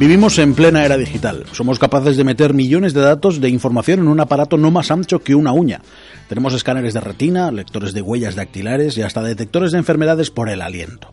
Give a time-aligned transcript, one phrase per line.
[0.00, 1.44] Vivimos en plena era digital.
[1.52, 5.18] Somos capaces de meter millones de datos de información en un aparato no más ancho
[5.18, 5.82] que una uña.
[6.26, 10.62] Tenemos escáneres de retina, lectores de huellas dactilares y hasta detectores de enfermedades por el
[10.62, 11.10] aliento.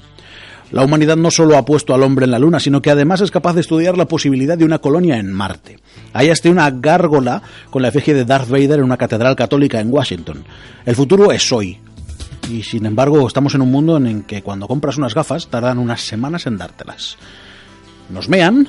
[0.71, 3.29] La humanidad no solo ha puesto al hombre en la Luna, sino que además es
[3.29, 5.79] capaz de estudiar la posibilidad de una colonia en Marte.
[6.13, 9.91] Hay hasta una gárgola con la efigie de Darth Vader en una catedral católica en
[9.91, 10.45] Washington.
[10.85, 11.77] El futuro es hoy.
[12.49, 15.77] Y sin embargo, estamos en un mundo en el que cuando compras unas gafas tardan
[15.77, 17.17] unas semanas en dártelas.
[18.09, 18.67] Nos mean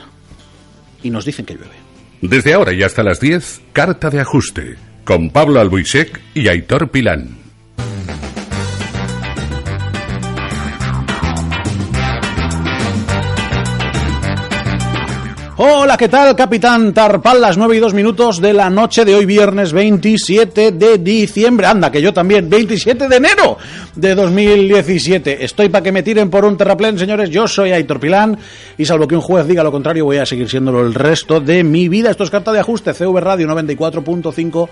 [1.02, 1.76] y nos dicen que llueve.
[2.20, 7.47] Desde ahora y hasta las 10, Carta de Ajuste, con Pablo Albuisek y Aitor Pilán.
[15.60, 17.40] Hola, ¿qué tal, Capitán Tarpal?
[17.40, 21.66] Las 9 y 2 minutos de la noche de hoy, viernes 27 de diciembre.
[21.66, 23.58] Anda, que yo también, 27 de enero
[23.96, 25.44] de 2017.
[25.44, 27.30] Estoy para que me tiren por un terraplén, señores.
[27.30, 28.38] Yo soy Aitor Pilán
[28.76, 31.64] y salvo que un juez diga lo contrario, voy a seguir siéndolo el resto de
[31.64, 32.12] mi vida.
[32.12, 34.68] Esto es carta de ajuste, CV Radio 94.5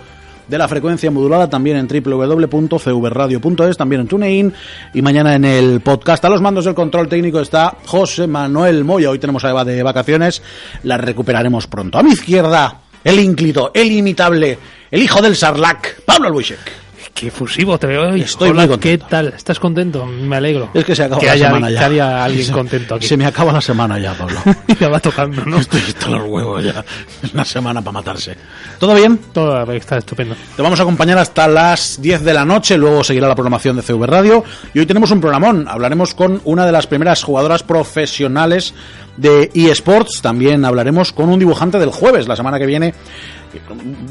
[0.48, 4.54] de la frecuencia modulada también en www.cvradio.es, también en TuneIn
[4.94, 6.24] y mañana en el podcast.
[6.24, 9.10] A los mandos del control técnico está José Manuel Moya.
[9.10, 10.42] Hoy tenemos a Eva de vacaciones,
[10.82, 11.98] la recuperaremos pronto.
[11.98, 14.58] A mi izquierda, el ínclito, el imitable,
[14.90, 16.85] el hijo del Sarlac, Pablo Albuisek.
[17.16, 18.20] Qué fusivo te veo hoy.
[18.20, 19.06] Estoy Hola, muy contento.
[19.06, 19.28] ¿Qué tal?
[19.28, 20.04] ¿Estás contento?
[20.04, 20.68] Me alegro.
[20.74, 21.78] Es que se acaba que la haya, semana ya.
[21.78, 23.06] Que haya alguien contento aquí.
[23.06, 24.38] Se me acaba la semana ya, Pablo.
[24.78, 25.58] ya va tocando, ¿no?
[25.58, 26.84] Estoy hasta los huevos ya.
[27.22, 28.36] Es una semana para matarse.
[28.78, 29.18] ¿Todo bien?
[29.32, 30.36] Todo está estupendo.
[30.54, 33.82] Te vamos a acompañar hasta las 10 de la noche, luego seguirá la programación de
[33.82, 34.44] CV Radio.
[34.74, 35.66] Y hoy tenemos un programón.
[35.68, 38.74] Hablaremos con una de las primeras jugadoras profesionales
[39.16, 40.20] de eSports.
[40.22, 42.94] También hablaremos con un dibujante del jueves, la semana que viene.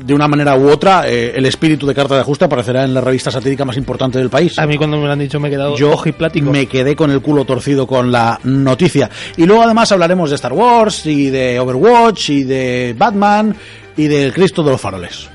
[0.03, 3.02] De una manera u otra, eh, el espíritu de carta de ajuste aparecerá en la
[3.02, 4.58] revista satírica más importante del país.
[4.58, 6.50] A mí cuando me lo han dicho me he quedado Yo ojiplático.
[6.52, 9.09] me quedé con el culo torcido con la noticia.
[9.38, 13.56] Y luego además hablaremos de Star Wars y de Overwatch y de Batman
[13.95, 15.30] y del Cristo de los faroles.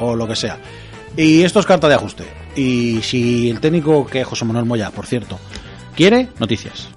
[0.00, 0.58] O lo que sea.
[1.16, 2.24] Y esto es carta de ajuste.
[2.56, 5.38] Y si el técnico que José Manuel Moya, por cierto,
[5.94, 6.88] quiere, noticias.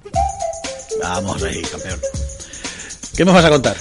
[1.02, 2.00] Vamos ahí, campeón.
[3.16, 3.76] ¿Qué me vas a contar?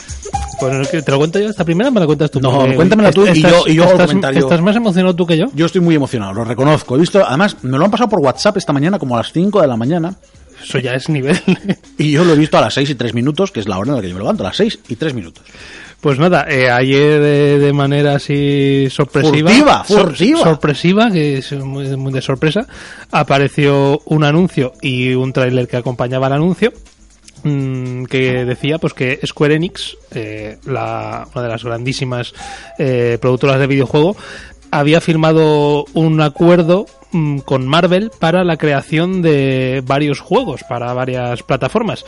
[0.59, 1.91] Pues, ¿Te lo cuento yo esta primera?
[1.91, 2.41] ¿Me la cuentas tú?
[2.41, 4.41] No, Porque cuéntamela tú y yo- y yo estás, comentario.
[4.41, 5.47] ¿Estás más emocionado tú que yo?
[5.55, 6.97] Yo estoy muy emocionado, lo reconozco.
[6.97, 9.61] He visto, además, me lo han pasado por WhatsApp esta mañana como a las 5
[9.61, 10.17] de la mañana.
[10.63, 11.41] Eso ya es nivel.
[11.99, 13.91] Y yo lo he visto a las 6 y 3 minutos, que es la hora
[13.91, 15.45] en la que yo me levanto, a las 6 y 3 minutos.
[16.01, 20.41] Pues nada, eh, ayer eh, de manera así sorpresiva, Furtiva, sor- furtiva.
[20.43, 22.67] sorpresiva, que es muy, muy de sorpresa,
[23.13, 26.73] apareció un anuncio y un tráiler que acompañaba el anuncio
[27.43, 32.35] que decía pues que Square Enix, eh, la, una de las grandísimas
[32.79, 34.17] eh, productoras de videojuego,
[34.71, 41.43] había firmado un acuerdo mm, con Marvel para la creación de varios juegos para varias
[41.43, 42.05] plataformas.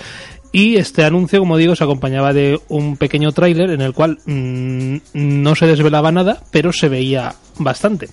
[0.52, 4.97] Y este anuncio, como digo, se acompañaba de un pequeño tráiler en el cual mm,
[5.14, 8.08] no se desvelaba nada, pero se veía bastante.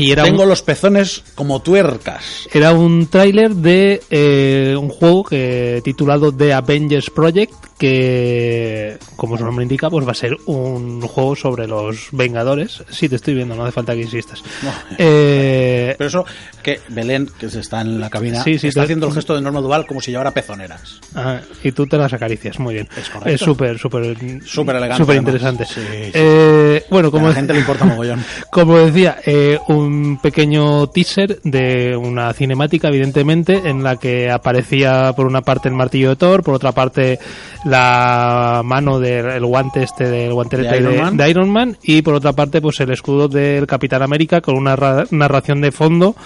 [0.00, 2.48] Y era Tengo un, los pezones como tuercas.
[2.52, 9.44] era un tráiler de eh, un juego que titulado The Avengers Project, que, como su
[9.44, 12.82] nombre indica, pues va a ser un juego sobre los Vengadores.
[12.90, 14.42] Sí, te estoy viendo, no hace falta que insistas.
[14.62, 14.70] No.
[14.98, 16.24] Eh, Pero eso,
[16.62, 19.40] que Belén, que está en la cabina, Sí, sí, está te- haciendo el gesto de
[19.40, 21.00] Norma Duval como si llevara pezoneras.
[21.14, 22.88] Ah, y tú te las acaricias, muy bien.
[23.24, 25.64] Es súper, súper, Súper elegante, súper interesante.
[25.64, 25.80] Sí.
[26.14, 28.22] Eh, bueno, Como a la gente le importa mogollón.
[28.50, 29.58] Como decía, eh,
[29.90, 35.74] un pequeño teaser de una cinemática, evidentemente, en la que aparecía por una parte el
[35.74, 37.18] martillo de Thor, por otra parte
[37.64, 41.16] la mano del el guante este del guantelete De Iron de, Man.
[41.16, 44.76] de Iron Man y por otra parte pues el escudo del Capitán América con una
[44.76, 46.16] ra- narración de fondo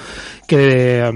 [0.47, 1.13] que eh,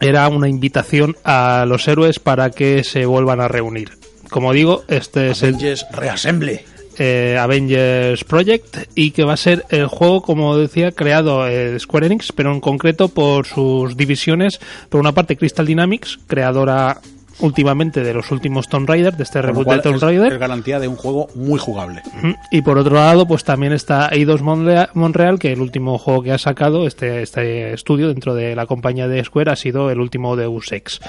[0.00, 3.90] era una invitación a los héroes para que se vuelvan a reunir.
[4.28, 5.56] Como digo, este es el
[5.92, 6.64] Reassemble.
[6.98, 12.06] Eh, Avengers Project y que va a ser el juego, como decía, creado eh, Square
[12.06, 14.60] Enix, pero en concreto por sus divisiones.
[14.88, 17.00] Por una parte, Crystal Dynamics, creadora
[17.40, 20.32] últimamente de los últimos Tomb Raider, de este Con lo reboot cual de Tomb Raider.
[20.32, 22.02] es garantía de un juego muy jugable.
[22.50, 26.32] Y por otro lado, pues también está Eidos Monrea- Montreal, que el último juego que
[26.32, 30.36] ha sacado este, este estudio dentro de la compañía de Square ha sido el último
[30.36, 31.00] Deus Ex.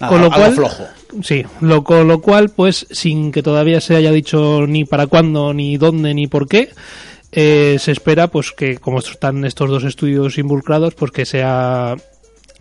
[0.00, 0.84] Nada, algo flojo.
[1.22, 5.52] Sí, lo, con lo cual, pues sin que todavía se haya dicho ni para cuándo,
[5.52, 6.70] ni dónde, ni por qué,
[7.32, 11.96] eh, se espera pues que como están estos dos estudios involucrados, pues que sea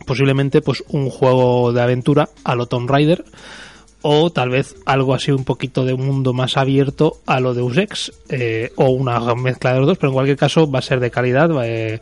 [0.06, 3.24] posiblemente pues un juego de aventura a lo Tomb Raider
[4.02, 7.78] o tal vez algo así un poquito de un mundo más abierto a lo Deus
[7.78, 11.00] Ex eh, o una mezcla de los dos, pero en cualquier caso va a ser
[11.00, 11.50] de calidad.
[11.64, 12.00] eh,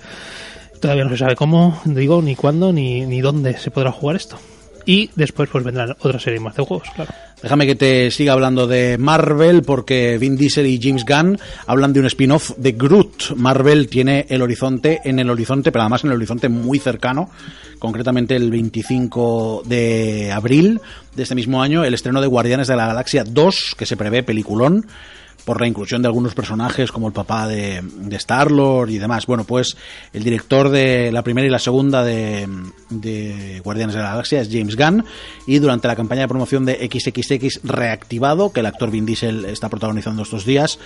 [0.79, 4.37] todavía no se sabe cómo, digo, ni cuándo, ni, ni dónde se podrá jugar esto.
[4.85, 7.11] Y después pues vendrán otra serie más de juegos, claro.
[7.41, 12.01] Déjame que te siga hablando de Marvel porque Vin Diesel y James Gunn hablan de
[12.01, 13.35] un spin-off de Groot.
[13.37, 17.29] Marvel tiene el horizonte en el horizonte, pero además en el horizonte muy cercano,
[17.79, 20.81] concretamente el 25 de abril
[21.15, 24.21] de este mismo año, el estreno de Guardianes de la Galaxia 2, que se prevé
[24.21, 24.85] peliculón
[25.49, 27.81] por la inclusión de algunos personajes como el papá de,
[28.11, 29.25] Star-Lord y demás.
[29.25, 29.75] Bueno, pues
[30.13, 32.47] el director de la primera y la segunda de,
[32.91, 35.03] de Guardianes de la Galaxia es James Gunn
[35.47, 39.69] y durante la campaña de promoción de XXX Reactivado, que el actor Vin Diesel está
[39.69, 40.77] protagonizando estos días,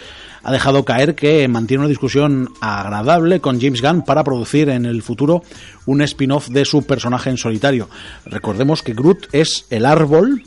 [0.43, 5.03] ha dejado caer que mantiene una discusión agradable con James Gunn para producir en el
[5.03, 5.43] futuro
[5.87, 7.89] un spin-off de su personaje en solitario.
[8.25, 10.43] Recordemos que Groot es el árbol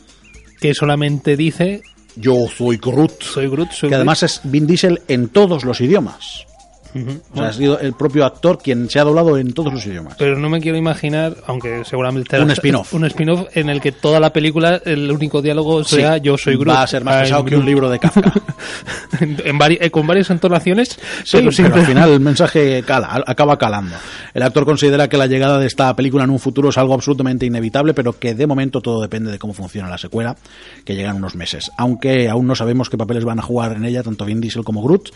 [0.59, 1.83] Que solamente dice
[2.17, 3.23] yo soy Groot.
[3.23, 6.47] soy Groot, soy que además es Vin Diesel en todos los idiomas.
[6.95, 7.21] Ujú.
[7.33, 10.15] O sea, ha sido el propio actor quien se ha doblado en todos los idiomas.
[10.19, 12.95] Pero no me quiero imaginar, aunque seguramente Un spin-off.
[12.95, 16.55] un spin-off en el que toda la película el único diálogo Sí, sea yo soy
[16.57, 16.69] Groot.
[16.77, 18.33] Va a ser más I'm pesado que un libro de Kafka.
[19.21, 20.99] En- en vari- eh, con varias entonaciones, Sí,
[21.33, 23.95] pero pero, siempre al final el mensaje cala, al- acaba calando.
[24.35, 27.47] El actor considera que la llegada de esta película en un futuro es algo absolutamente
[27.47, 30.37] inevitable, pero que de momento todo depende de cómo funciona la secuela,
[30.85, 31.71] que llega en unos meses.
[31.79, 34.83] Aunque aún no sabemos qué papeles van a jugar en ella tanto Vin Diesel como
[34.83, 35.11] Groot,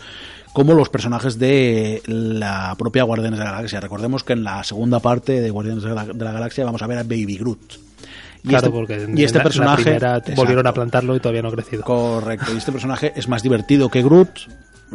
[0.53, 3.79] como los personajes de la propia Guardianes de la Galaxia.
[3.79, 6.87] Recordemos que en la segunda parte de Guardianes de la, de la Galaxia vamos a
[6.87, 7.73] ver a Baby Groot.
[8.43, 11.41] Y claro, este, porque en y este la- personaje primera volvieron a plantarlo y todavía
[11.43, 11.83] no ha crecido.
[11.83, 14.29] Correcto, y este personaje es más divertido que Groot.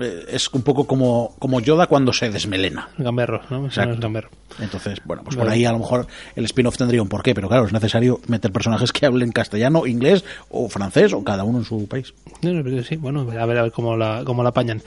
[0.01, 2.89] eh, Es un poco como, como Yoda cuando se desmelena.
[2.99, 3.61] Gamberro, ¿no?
[3.69, 4.31] No gamberro.
[4.59, 7.67] Entonces, bueno, pues por ahí a lo mejor el spin-off tendría un porqué, pero claro,
[7.67, 11.87] es necesario meter personajes que hablen castellano, inglés o francés o cada uno en su
[11.87, 12.13] país.
[12.43, 14.83] Sí, bueno, a ver, a ver cómo la, cómo la apañan.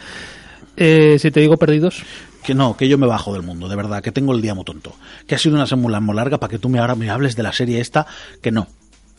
[0.79, 2.03] Eh, si te digo perdidos,
[2.43, 4.63] Que no, que yo me bajo del mundo, de verdad, que tengo el día muy
[4.63, 4.95] tonto.
[5.27, 7.43] Que ha sido una semana muy larga para que tú me ahora me hables de
[7.43, 8.07] la serie esta,
[8.41, 8.67] que no.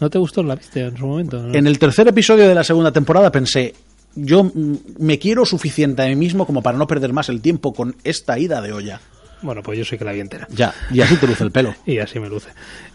[0.01, 0.43] ¿no te gustó?
[0.43, 1.41] ¿La viste en su momento?
[1.43, 1.55] ¿no?
[1.55, 3.75] En el tercer episodio de la segunda temporada pensé,
[4.15, 4.51] yo
[4.99, 8.39] me quiero suficiente a mí mismo como para no perder más el tiempo con esta
[8.39, 9.01] ida de olla.
[9.43, 10.47] Bueno, pues yo sí que la vi entera.
[10.51, 11.75] Ya, y así te luce el pelo.
[11.87, 12.49] Y así me luce.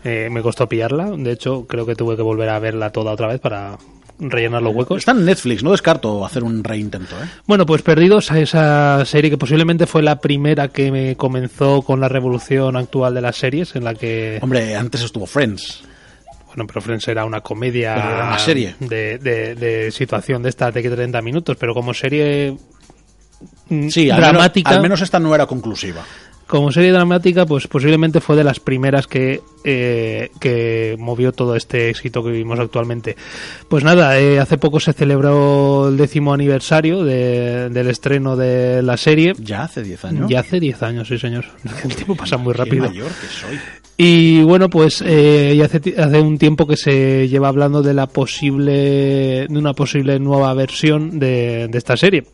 [0.04, 1.12] Eh, me costó pillarla.
[1.12, 3.78] De hecho, creo que tuve que volver a verla toda otra vez para
[4.20, 4.98] rellenar los huecos.
[5.00, 7.28] Está en Netflix, no descarto hacer un reintento, ¿eh?
[7.48, 12.00] Bueno, pues Perdidos, a esa serie que posiblemente fue la primera que me comenzó con
[12.00, 15.84] la revolución actual de las series, en la que, Hombre, antes estuvo Friends.
[16.48, 18.76] bueno, pero Friends era una comedia Pero era una serie.
[18.80, 22.56] De, de- de situación de esta de que 30 minutos, pero como serie
[23.70, 26.04] mm, Sí, al menos, dramática, al menos esta no era conclusiva.
[26.48, 31.90] Como serie dramática, pues posiblemente fue de las primeras que, eh, que movió todo este
[31.90, 33.16] éxito que vivimos actualmente.
[33.68, 38.96] Pues nada, eh, hace poco se celebró el décimo aniversario de- del estreno de la
[38.98, 39.34] serie.
[39.40, 40.30] Ya hace 10 años.
[40.30, 41.46] Ya hace 10 años, sí señor.
[41.84, 42.88] El tiempo pasa muy Qué rápido.
[42.90, 43.60] mayor que soy.
[43.98, 48.08] Y bueno, pues eh, ya hace, hace un tiempo que se lleva hablando de la
[48.08, 52.26] posible, de una posible nueva versión de, de esta serie.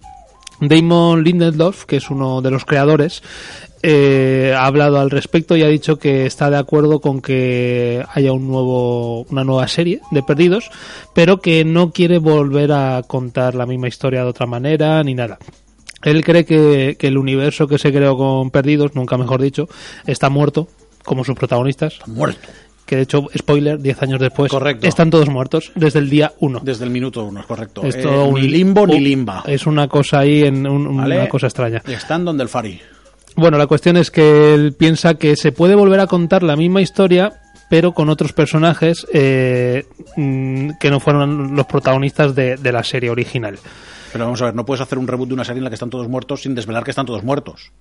[0.59, 3.23] Damon Lindelof, que es uno de los creadores,
[3.83, 8.31] eh, ha hablado al respecto y ha dicho que está de acuerdo con que haya
[8.33, 10.69] un nuevo, una nueva serie de Perdidos,
[11.13, 15.37] pero que no quiere volver a contar la misma historia de otra manera ni nada.
[16.03, 19.67] Él cree que, que el universo que se creó con Perdidos, nunca mejor dicho,
[20.07, 20.67] está muerto,
[21.05, 22.39] como sus protagonistas, Muerto.
[22.87, 24.87] que de hecho, spoiler, 10 años después, Correcto.
[24.87, 26.61] están todos muertos desde el día 1.
[26.63, 27.83] Desde el minuto uno, es correcto.
[27.83, 29.43] Es Eh, todo un- ni limbo ni limba.
[29.47, 31.17] Es una cosa ahí, en un- ¿Vale?
[31.17, 31.81] una cosa extraña.
[31.87, 32.79] Están donde el Fari.
[33.35, 36.81] Bueno, la cuestión es que él piensa que se puede volver a contar la misma
[36.81, 37.33] historia,
[37.69, 39.85] pero con otros personajes eh,
[40.17, 43.57] mm, que no fueron los protagonistas de, de la serie original.
[44.11, 45.75] Pero vamos a ver, no puedes hacer un reboot de una serie en la que
[45.75, 47.71] están todos muertos sin desvelar que están todos muertos.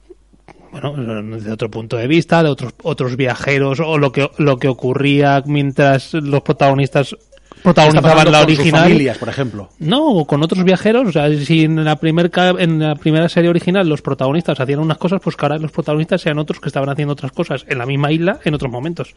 [0.70, 0.94] Bueno,
[1.36, 5.42] desde otro punto de vista, de otros otros viajeros o lo que lo que ocurría
[5.44, 7.29] mientras los protagonistas ¿Qué está
[7.62, 8.82] protagonizaban la con original.
[8.84, 9.70] familias, por ejemplo.
[9.78, 11.08] No, con otros viajeros.
[11.08, 14.98] O sea, si en la, primer, en la primera serie original los protagonistas hacían unas
[14.98, 17.86] cosas, pues que ahora los protagonistas sean otros que estaban haciendo otras cosas en la
[17.86, 19.14] misma isla en otros momentos.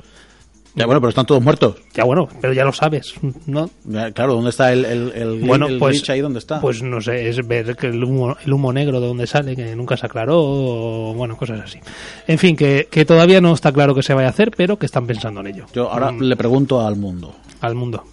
[0.75, 1.75] Ya bueno, pero están todos muertos.
[1.93, 3.13] Ya bueno, pero ya lo sabes,
[3.45, 3.69] ¿no?
[3.85, 6.19] Ya, claro, ¿dónde está el, el, el, Bueno, el pues, ahí?
[6.19, 6.59] ¿Dónde está?
[6.61, 9.75] pues no sé, es ver que el humo, el humo negro de dónde sale, que
[9.75, 11.77] nunca se aclaró, o bueno, cosas así.
[12.25, 14.87] En fin, que, que todavía no está claro qué se vaya a hacer, pero que
[14.87, 15.65] están pensando en ello.
[15.75, 18.03] Yo ahora Mm, le pregunto al mundo, Al mundo.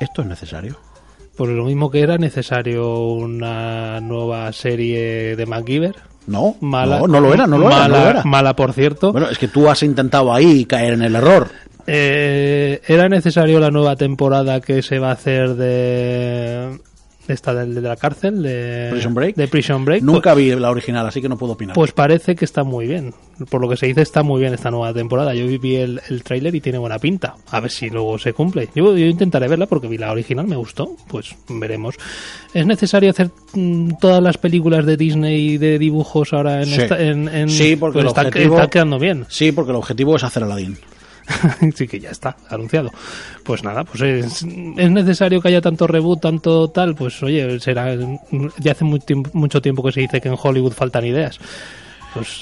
[0.00, 0.78] ¿Esto es necesario?
[1.36, 5.94] Pues lo mismo que era necesario una nueva serie de MacGyver.
[6.26, 8.24] No, Mala, no, no lo era, no lo era, mala, no lo era.
[8.24, 9.12] mala, por cierto.
[9.12, 11.48] Bueno, es que tú has intentado ahí caer en el error.
[11.86, 16.78] Eh, ¿Era necesario la nueva temporada que se va a hacer de,
[17.28, 19.36] esta del de la cárcel, de Prison Break.
[19.36, 20.02] de Prison Break.
[20.02, 21.74] Nunca vi la original, así que no puedo opinar.
[21.74, 23.14] Pues parece que está muy bien.
[23.48, 25.34] Por lo que se dice, está muy bien esta nueva temporada.
[25.34, 27.36] Yo vi el, el tráiler y tiene buena pinta.
[27.50, 28.68] A ver si luego se cumple.
[28.74, 30.96] Yo, yo intentaré verla porque vi la original, me gustó.
[31.08, 31.94] Pues veremos.
[32.52, 36.80] ¿Es necesario hacer mm, todas las películas de Disney de dibujos ahora en Sí.
[36.82, 39.24] esta- en, en- Sí, porque pues el está, objetivo- está quedando bien.
[39.28, 40.76] Sí, porque el objetivo es hacer Aladdin.
[41.74, 42.90] sí que ya está anunciado.
[43.44, 47.94] Pues nada, pues es, es necesario que haya tanto reboot, tanto tal, pues oye, será
[48.58, 51.38] ya hace muy tiempo- mucho tiempo que se dice que en Hollywood faltan ideas.
[52.12, 52.40] Pues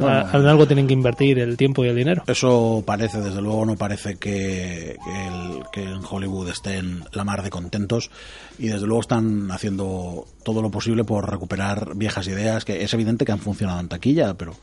[0.00, 2.22] a- en algo tienen que invertir el tiempo y el dinero.
[2.28, 7.42] Eso parece, desde luego, no parece que, que, el- que en Hollywood estén la mar
[7.42, 8.08] de contentos
[8.56, 13.24] y desde luego están haciendo todo lo posible por recuperar viejas ideas que es evidente
[13.24, 14.54] que han funcionado en taquilla, pero...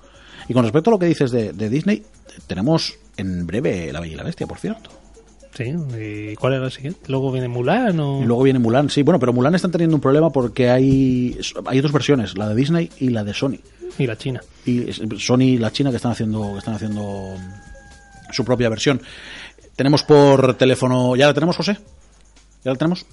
[0.47, 2.03] Y con respecto a lo que dices de, de Disney,
[2.47, 4.89] tenemos en breve La Bella y la Bestia, por cierto.
[5.53, 6.99] Sí, ¿y cuál era el siguiente?
[7.07, 8.21] Luego viene Mulan o...
[8.23, 11.91] Luego viene Mulan, sí, bueno, pero Mulan están teniendo un problema porque hay, hay dos
[11.91, 13.57] versiones, la de Disney y la de Sony.
[13.97, 14.41] y la China.
[14.65, 17.33] y Sony y la China que están haciendo que están haciendo
[18.31, 19.01] su propia versión.
[19.75, 21.77] Tenemos por teléfono, ¿ya la tenemos, José?
[22.63, 23.05] ¿Ya la tenemos?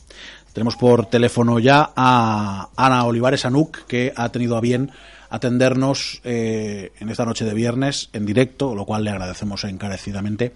[0.53, 4.91] Tenemos por teléfono ya a Ana Olivares Anuk, que ha tenido a bien
[5.35, 10.53] atendernos eh, en esta noche de viernes en directo, lo cual le agradecemos encarecidamente.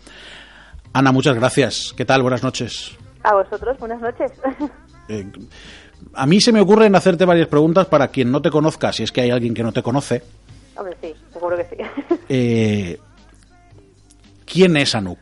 [0.92, 1.92] Ana, muchas gracias.
[1.97, 2.23] ¿Qué tal?
[2.23, 2.97] Buenas noches.
[3.25, 4.32] A vosotros, buenas noches.
[5.11, 5.25] Eh,
[6.12, 9.11] a mí se me ocurren hacerte varias preguntas para quien no te conozca, si es
[9.11, 10.23] que hay alguien que no te conoce.
[10.76, 11.76] Hombre, sí, seguro que sí.
[12.28, 12.99] Eh,
[14.44, 15.18] ¿Quién es Anuk?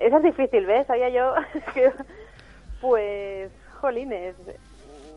[0.00, 0.86] Esa es difícil, ¿ves?
[0.86, 1.34] Sabía yo.
[2.80, 3.50] Pues,
[3.80, 4.36] jolines.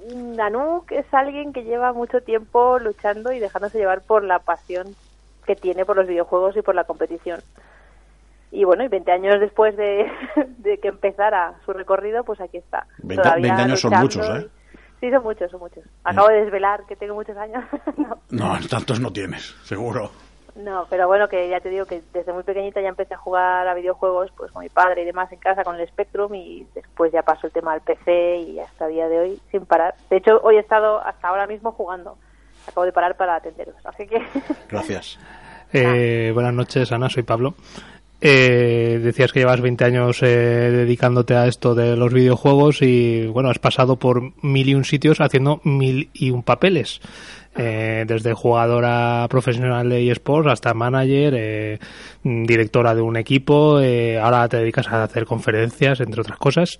[0.09, 4.95] Nanook es alguien que lleva mucho tiempo luchando y dejándose llevar por la pasión
[5.45, 7.39] que tiene por los videojuegos y por la competición.
[8.51, 10.11] Y bueno, y 20 años después de,
[10.57, 12.85] de que empezara su recorrido, pues aquí está.
[12.99, 14.47] 20 Todavía 20 años son muchos, ¿eh?
[14.47, 14.61] y-
[14.99, 15.83] Sí, son muchos, son muchos.
[16.03, 17.63] Acabo de desvelar que tengo muchos años.
[17.97, 18.19] no.
[18.29, 20.11] No, tantos no tienes, seguro.
[20.55, 23.67] No, pero bueno, que ya te digo que desde muy pequeñita ya empecé a jugar
[23.67, 27.11] a videojuegos pues con mi padre y demás en casa con el Spectrum y después
[27.11, 29.95] ya pasó el tema al PC y hasta el día de hoy sin parar.
[30.09, 32.17] De hecho, hoy he estado hasta ahora mismo jugando.
[32.67, 34.21] Acabo de parar para atenderos, así que
[34.69, 35.17] Gracias.
[35.73, 37.55] Eh, buenas noches, Ana, soy Pablo.
[38.23, 43.49] Eh, decías que llevas 20 años eh, dedicándote a esto de los videojuegos y bueno,
[43.49, 47.01] has pasado por mil y un sitios haciendo mil y un papeles.
[47.53, 51.79] Eh, desde jugadora profesional de eSports hasta manager, eh,
[52.23, 56.79] directora de un equipo, eh, ahora te dedicas a hacer conferencias, entre otras cosas.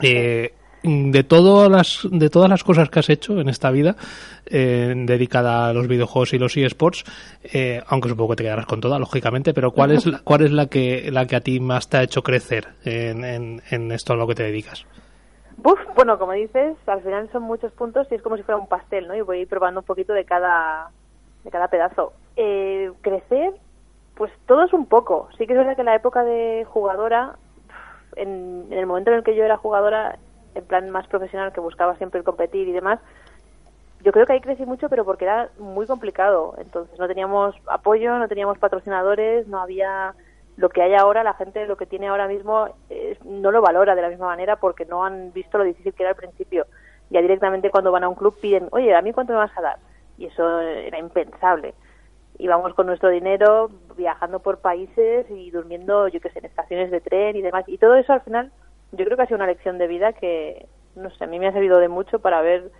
[0.00, 3.94] Eh, de todas las de todas las cosas que has hecho en esta vida
[4.50, 7.04] dedicada a los videojuegos y los eSports
[7.86, 10.66] aunque supongo que te quedarás con toda lógicamente pero cuál es la, cuál es la
[10.66, 14.26] que la que a ti más te ha hecho crecer en, en esto a lo
[14.26, 14.84] que te dedicas
[15.56, 18.68] Buf, bueno, como dices, al final son muchos puntos y es como si fuera un
[18.68, 19.14] pastel, ¿no?
[19.14, 20.90] Y voy probando un poquito de cada,
[21.44, 22.12] de cada pedazo.
[22.36, 23.52] Eh, crecer,
[24.14, 25.28] pues todo es un poco.
[25.38, 27.36] Sí que es verdad que la época de jugadora,
[28.16, 30.18] en, en el momento en el que yo era jugadora,
[30.54, 32.98] en plan más profesional, que buscaba siempre el competir y demás,
[34.02, 36.54] yo creo que ahí crecí mucho, pero porque era muy complicado.
[36.58, 40.14] Entonces no teníamos apoyo, no teníamos patrocinadores, no había
[40.56, 43.94] lo que hay ahora, la gente lo que tiene ahora mismo eh, no lo valora
[43.94, 46.66] de la misma manera porque no han visto lo difícil que era al principio.
[47.10, 49.62] Ya directamente cuando van a un club piden, oye, ¿a mí cuánto me vas a
[49.62, 49.78] dar?
[50.18, 51.74] Y eso era impensable.
[52.38, 57.00] Íbamos con nuestro dinero viajando por países y durmiendo, yo qué sé, en estaciones de
[57.00, 57.64] tren y demás.
[57.66, 58.50] Y todo eso al final
[58.92, 61.48] yo creo que ha sido una lección de vida que, no sé, a mí me
[61.48, 62.70] ha servido de mucho para ver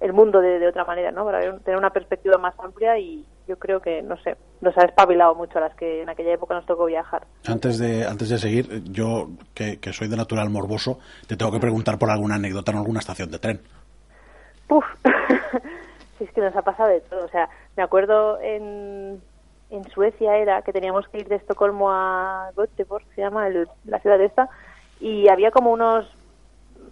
[0.00, 1.24] el mundo de, de otra manera, ¿no?
[1.24, 4.82] Para ver- tener una perspectiva más amplia y yo creo que, no sé, nos ha
[4.84, 7.22] espabilado mucho a las que en aquella época nos tocó viajar.
[7.46, 11.58] Antes de, antes de seguir, yo, que, que soy de natural morboso, te tengo que
[11.60, 13.60] preguntar por alguna anécdota en alguna estación de tren.
[14.66, 14.84] Puf,
[16.18, 17.24] si es que nos ha pasado de todo.
[17.24, 19.20] O sea, me acuerdo en,
[19.70, 23.98] en Suecia era que teníamos que ir de Estocolmo a Göteborg, se llama el- la
[24.00, 24.48] ciudad esta,
[25.00, 26.06] y había como unos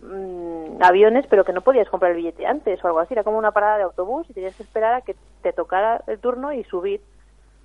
[0.07, 3.15] mm, aviones, pero que no podías comprar el billete antes o algo así.
[3.15, 6.19] Era como una parada de autobús y tenías que esperar a que te tocara el
[6.19, 7.01] turno y subir.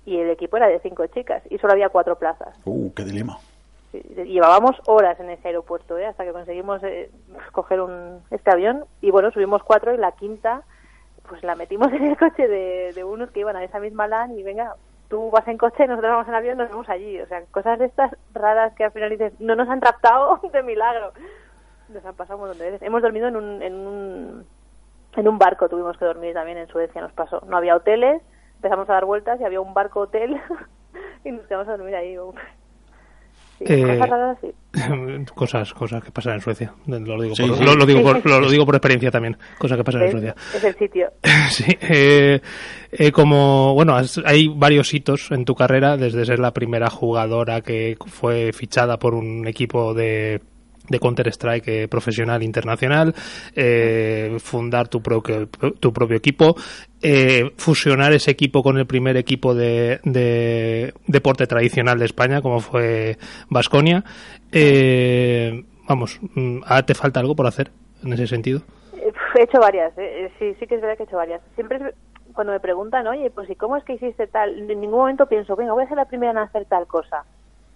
[0.04, 2.58] Y el equipo era de cinco chicas y solo había cuatro plazas.
[2.64, 3.38] Uh, qué dilema.
[3.92, 6.06] Llevábamos horas en ese aeropuerto, ¿eh?
[6.06, 7.10] hasta que conseguimos eh,
[7.52, 8.84] coger un, este avión.
[9.00, 10.62] Y bueno, subimos cuatro y la quinta,
[11.28, 14.36] pues la metimos en el coche de, de unos que iban a esa misma LAN
[14.38, 14.74] y venga,
[15.12, 17.20] tú vas en coche, nosotros vamos en avión, nos vemos allí.
[17.20, 20.62] O sea, cosas de estas raras que al final dices, no nos han raptado de
[20.62, 21.12] milagro.
[21.92, 22.82] Nos han pasado un montón de veces.
[22.86, 24.44] Hemos dormido en un, en un,
[25.16, 27.42] en un barco, tuvimos que dormir también en Suecia, nos pasó.
[27.48, 28.22] No había hoteles,
[28.56, 30.36] empezamos a dar vueltas y había un barco hotel
[31.24, 32.16] y nos quedamos a dormir ahí.
[33.58, 36.72] Sí, Eh, cosas cosas, cosas que pasan en Suecia.
[36.86, 37.64] Lo digo, Sí, por, sí.
[37.64, 39.36] lo- lo digo por, lo, lo digo por experiencia también.
[39.58, 40.34] Cosas que pasan en Suecia.
[40.54, 41.12] es el sitio.
[41.50, 42.40] Sí, eh,
[42.90, 47.60] eh, como, bueno, has- hay varios hitos en tu carrera, desde ser la primera jugadora
[47.60, 50.40] que fue fichada por un equipo de,
[50.92, 53.14] de Counter-Strike eh, profesional internacional,
[53.56, 56.54] eh, fundar tu propio, tu propio equipo,
[57.02, 62.60] eh, fusionar ese equipo con el primer equipo de, de deporte tradicional de España, como
[62.60, 63.16] fue
[63.50, 64.04] Vasconia.
[65.88, 67.70] vamos, mm, ahora te falta algo por hacer
[68.04, 68.60] en ese sentido.
[68.96, 71.40] Eh, He hecho varias, eh, eh, sí, sí que es verdad que he hecho varias.
[71.54, 71.94] Siempre
[72.34, 74.70] cuando me preguntan, oye, pues ¿y cómo es que hiciste tal?
[74.70, 77.24] En ningún momento pienso, venga, voy a ser la primera en hacer tal cosa.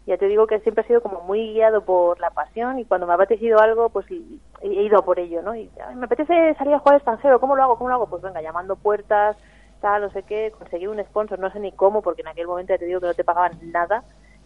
[0.07, 3.07] Ya te digo que siempre he sido como muy guiado por la pasión y cuando
[3.07, 5.55] me ha apetecido algo, pues he ido por ello, ¿no?
[5.57, 7.77] Y "Ay, me apetece salir a jugar al extranjero, ¿cómo lo hago?
[7.77, 8.09] ¿Cómo lo hago?
[8.09, 9.37] Pues venga, llamando puertas,
[9.81, 12.73] tal, no sé qué, conseguí un sponsor, no sé ni cómo, porque en aquel momento
[12.73, 14.05] ya te digo que no te pagaban nada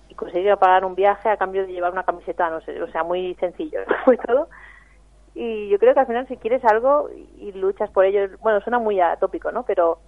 [0.08, 3.04] y conseguí pagar un viaje a cambio de llevar una camiseta, no sé, o sea,
[3.04, 4.48] muy sencillo, fue todo.
[5.34, 8.78] Y yo creo que al final si quieres algo y luchas por ello, bueno, suena
[8.78, 9.64] muy atópico, ¿no?
[9.64, 10.00] Pero,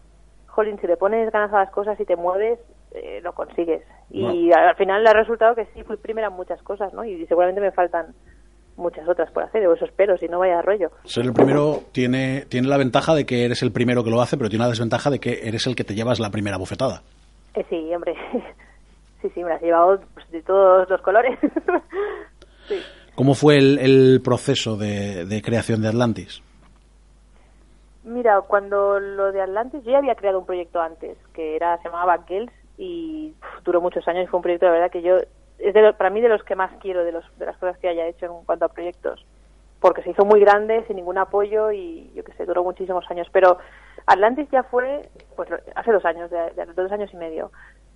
[0.46, 2.58] jolín, si le pones ganas a las cosas y te mueves,
[2.94, 3.82] eh, lo consigues.
[4.10, 7.04] Y al final ha resultado que sí fui primera en muchas cosas, ¿no?
[7.04, 8.14] Y seguramente me faltan
[8.76, 10.90] muchas otras por hacer, o eso espero, si no vaya rollo.
[11.04, 14.36] Ser el primero tiene, tiene la ventaja de que eres el primero que lo hace,
[14.36, 17.02] pero tiene la desventaja de que eres el que te llevas la primera bofetada.
[17.54, 18.14] Eh, sí, hombre,
[19.22, 21.38] sí, sí, me las he llevado pues, de todos los colores.
[22.68, 22.80] sí.
[23.14, 26.42] ¿Cómo fue el, el proceso de, de creación de Atlantis?
[28.04, 31.84] Mira, cuando lo de Atlantis, yo ya había creado un proyecto antes, que era se
[31.84, 35.18] llamaba Girls y duró muchos años y fue un proyecto, la verdad, que yo,
[35.58, 37.78] es de lo- para mí de los que más quiero de, los, de las cosas
[37.78, 39.24] que haya hecho en cuanto a proyectos,
[39.80, 43.28] porque se hizo muy grande, sin ningún apoyo y yo que sé, duró muchísimos años.
[43.32, 43.58] Pero
[44.06, 45.02] Atlantis ya fue,
[45.36, 47.50] pues hace dos años, de, de- dos años y medio.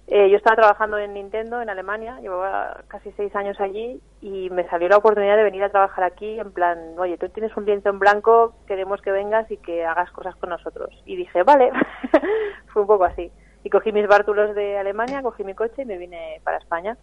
[0.08, 4.68] Eh, yo estaba trabajando en Nintendo en Alemania, llevaba casi seis años allí y me
[4.68, 7.88] salió la oportunidad de venir a trabajar aquí en plan, oye, tú tienes un lienzo
[7.88, 10.90] en blanco, queremos que vengas y que hagas cosas con nosotros.
[11.06, 11.72] Y dije, vale,
[12.72, 13.32] fue un poco así.
[13.66, 16.96] Y cogí mis bártulos de Alemania, cogí mi coche y me vine para España.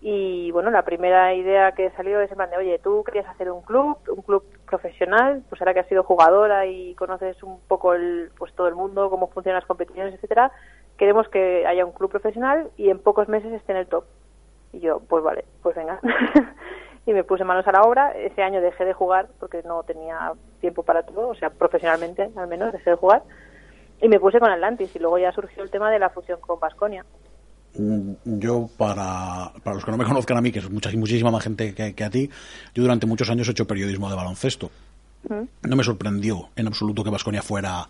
[0.00, 3.48] Y bueno, la primera idea que salió es en plan de, oye, tú querías hacer
[3.48, 7.94] un club, un club profesional, pues ahora que has sido jugadora y conoces un poco
[7.94, 10.50] el, pues todo el mundo, cómo funcionan las competiciones, etcétera,
[10.98, 14.02] queremos que haya un club profesional y en pocos meses esté en el top.
[14.72, 16.00] Y yo, pues vale, pues venga.
[17.06, 18.10] y me puse manos a la obra.
[18.16, 22.48] Ese año dejé de jugar porque no tenía tiempo para todo, o sea, profesionalmente al
[22.48, 23.22] menos dejé de jugar.
[24.02, 26.60] Y me puse con Atlantis y luego ya surgió el tema de la fusión con
[26.60, 27.04] Vasconia.
[27.76, 31.30] Mm, Yo, para, para los que no me conozcan a mí, que es mucha, muchísima
[31.30, 32.30] más gente que, que a ti,
[32.74, 34.70] yo durante muchos años he hecho periodismo de baloncesto.
[35.26, 37.88] No me sorprendió en absoluto que Vasconia fuera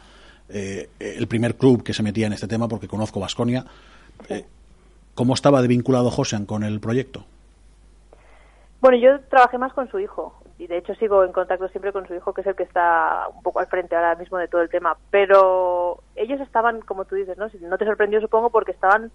[0.49, 3.67] eh, el primer club que se metía en este tema, porque conozco Vasconia.
[5.17, 7.25] ¿Cómo estaba de vinculado Josean con el proyecto?
[8.81, 10.33] Bueno, yo trabajé más con su hijo
[10.65, 13.29] y de hecho sigo en contacto siempre con su hijo, que es el que está
[13.35, 14.97] un poco al frente ahora mismo de todo el tema.
[15.11, 17.49] Pero ellos estaban, como tú dices, ¿no?
[17.61, 19.13] No te sorprendió, supongo, porque estaban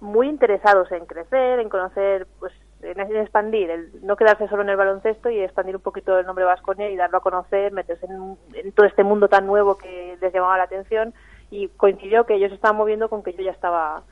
[0.00, 4.76] muy interesados en crecer, en conocer, pues, en, expandir, el no quedarse solo en el
[4.76, 8.72] baloncesto y expandir un poquito el nombre Vasconia y darlo a conocer, meterse en, en
[8.72, 11.14] todo este mundo tan nuevo que les llamaba la atención.
[11.50, 14.04] Y coincidió que ellos estaban moviendo con que yo ya estaba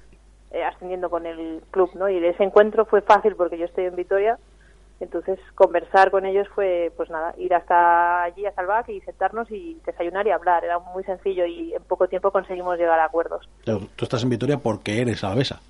[0.50, 2.08] eh, ascendiendo con el club, ¿no?
[2.08, 4.38] Y ese encuentro fue fácil porque yo estoy en Vitoria,
[5.02, 9.50] entonces conversar con ellos fue, pues nada, ir hasta allí, hasta el BAC y sentarnos
[9.50, 10.64] y desayunar y hablar.
[10.64, 13.48] Era muy sencillo y en poco tiempo conseguimos llegar a acuerdos.
[13.64, 15.60] Claro, Tú estás en Vitoria porque eres alavesa.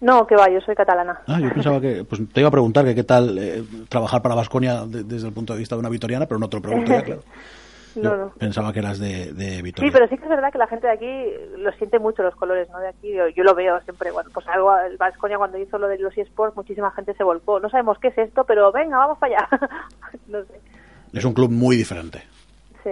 [0.00, 1.20] No, que va, yo soy catalana.
[1.26, 4.34] Ah, yo pensaba que, pues te iba a preguntar que qué tal eh, trabajar para
[4.34, 7.02] Vasconia desde el punto de vista de una vitoriana, pero no te lo pregunto ya,
[7.04, 7.22] claro.
[7.96, 8.30] No, Yo no.
[8.30, 9.88] Pensaba que eras de, de Vitoria.
[9.88, 12.34] Sí, pero sí que es verdad que la gente de aquí lo siente mucho los
[12.34, 12.78] colores, ¿no?
[12.78, 14.10] De aquí yo, yo lo veo siempre.
[14.10, 17.60] Bueno, pues algo, el Vasconia cuando hizo lo de los eSports, muchísima gente se volcó.
[17.60, 19.48] No sabemos qué es esto, pero venga, vamos para allá.
[20.26, 20.60] no sé.
[21.12, 22.22] Es un club muy diferente.
[22.82, 22.90] Sí.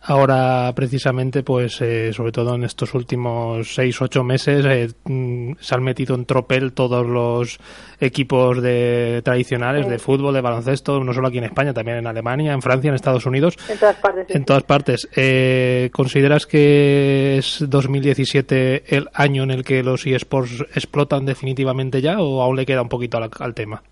[0.00, 5.74] Ahora, precisamente, pues, eh, sobre todo en estos últimos seis, ocho meses, eh, mm, se
[5.74, 7.58] han metido en tropel todos los
[8.00, 12.52] equipos de tradicionales de fútbol, de baloncesto, no solo aquí en España, también en Alemania,
[12.52, 13.56] en Francia, en Estados Unidos.
[13.68, 14.26] En todas partes.
[14.28, 14.32] sí.
[14.36, 15.08] En todas partes.
[15.16, 22.20] Eh, ¿Consideras que es 2017 el año en el que los eSports explotan definitivamente ya
[22.20, 23.82] o aún le queda un poquito al, al tema?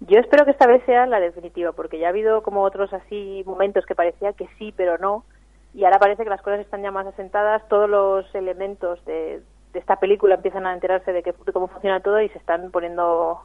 [0.00, 3.42] Yo espero que esta vez sea la definitiva, porque ya ha habido como otros así
[3.46, 5.24] momentos que parecía que sí, pero no.
[5.72, 9.78] Y ahora parece que las cosas están ya más asentadas, todos los elementos de, de
[9.78, 13.40] esta película empiezan a enterarse de, que, cómo funciona todo y se están poniendo,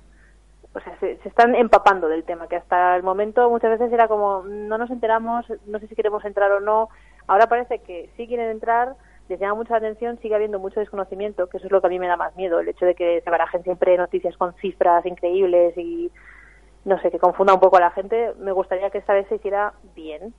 [0.74, 4.08] o sea, se, se están empapando del tema, que hasta el momento muchas veces era
[4.08, 6.90] como, no nos enteramos, no sé si queremos entrar o no.
[7.28, 8.96] Ahora parece que sí quieren entrar,
[9.28, 11.90] les llama mucho la atención, sigue habiendo mucho desconocimiento, que eso es lo que a
[11.90, 15.06] mí me da más miedo, el hecho de que se barajen siempre noticias con cifras
[15.06, 16.12] increíbles y
[16.86, 18.34] no sé, que confunda un poco a la gente.
[18.40, 20.34] Me gustaría que esta vez se hiciera bien,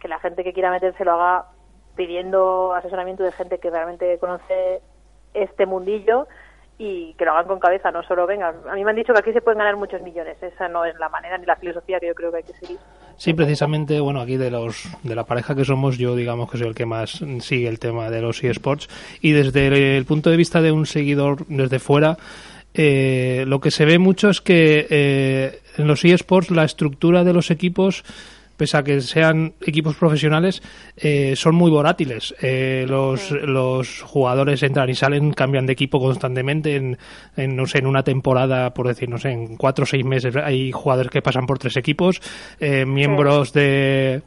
[0.00, 1.46] que la gente que quiera meterse lo haga
[1.96, 4.80] pidiendo asesoramiento de gente que realmente conoce
[5.34, 6.26] este mundillo
[6.82, 8.54] y que lo hagan con cabeza, no solo vengan.
[8.66, 10.42] A mí me han dicho que aquí se pueden ganar muchos millones.
[10.42, 12.78] Esa no es la manera ni la filosofía que yo creo que hay que seguir.
[13.18, 16.68] Sí, precisamente, bueno, aquí de los de la pareja que somos, yo digamos que soy
[16.68, 18.88] el que más sigue el tema de los eSports
[19.20, 22.16] y desde el punto de vista de un seguidor desde fuera,
[22.74, 27.32] eh, lo que se ve mucho es que eh, en los eSports la estructura de
[27.32, 28.04] los equipos
[28.60, 30.60] pese a que sean equipos profesionales,
[30.98, 32.34] eh, son muy volátiles.
[32.42, 36.76] Eh, los, los jugadores entran y salen, cambian de equipo constantemente.
[36.76, 36.98] En,
[37.38, 40.36] en, no sé, en una temporada, por decir, no sé, en cuatro o seis meses
[40.36, 42.20] hay jugadores que pasan por tres equipos,
[42.60, 44.20] eh, miembros de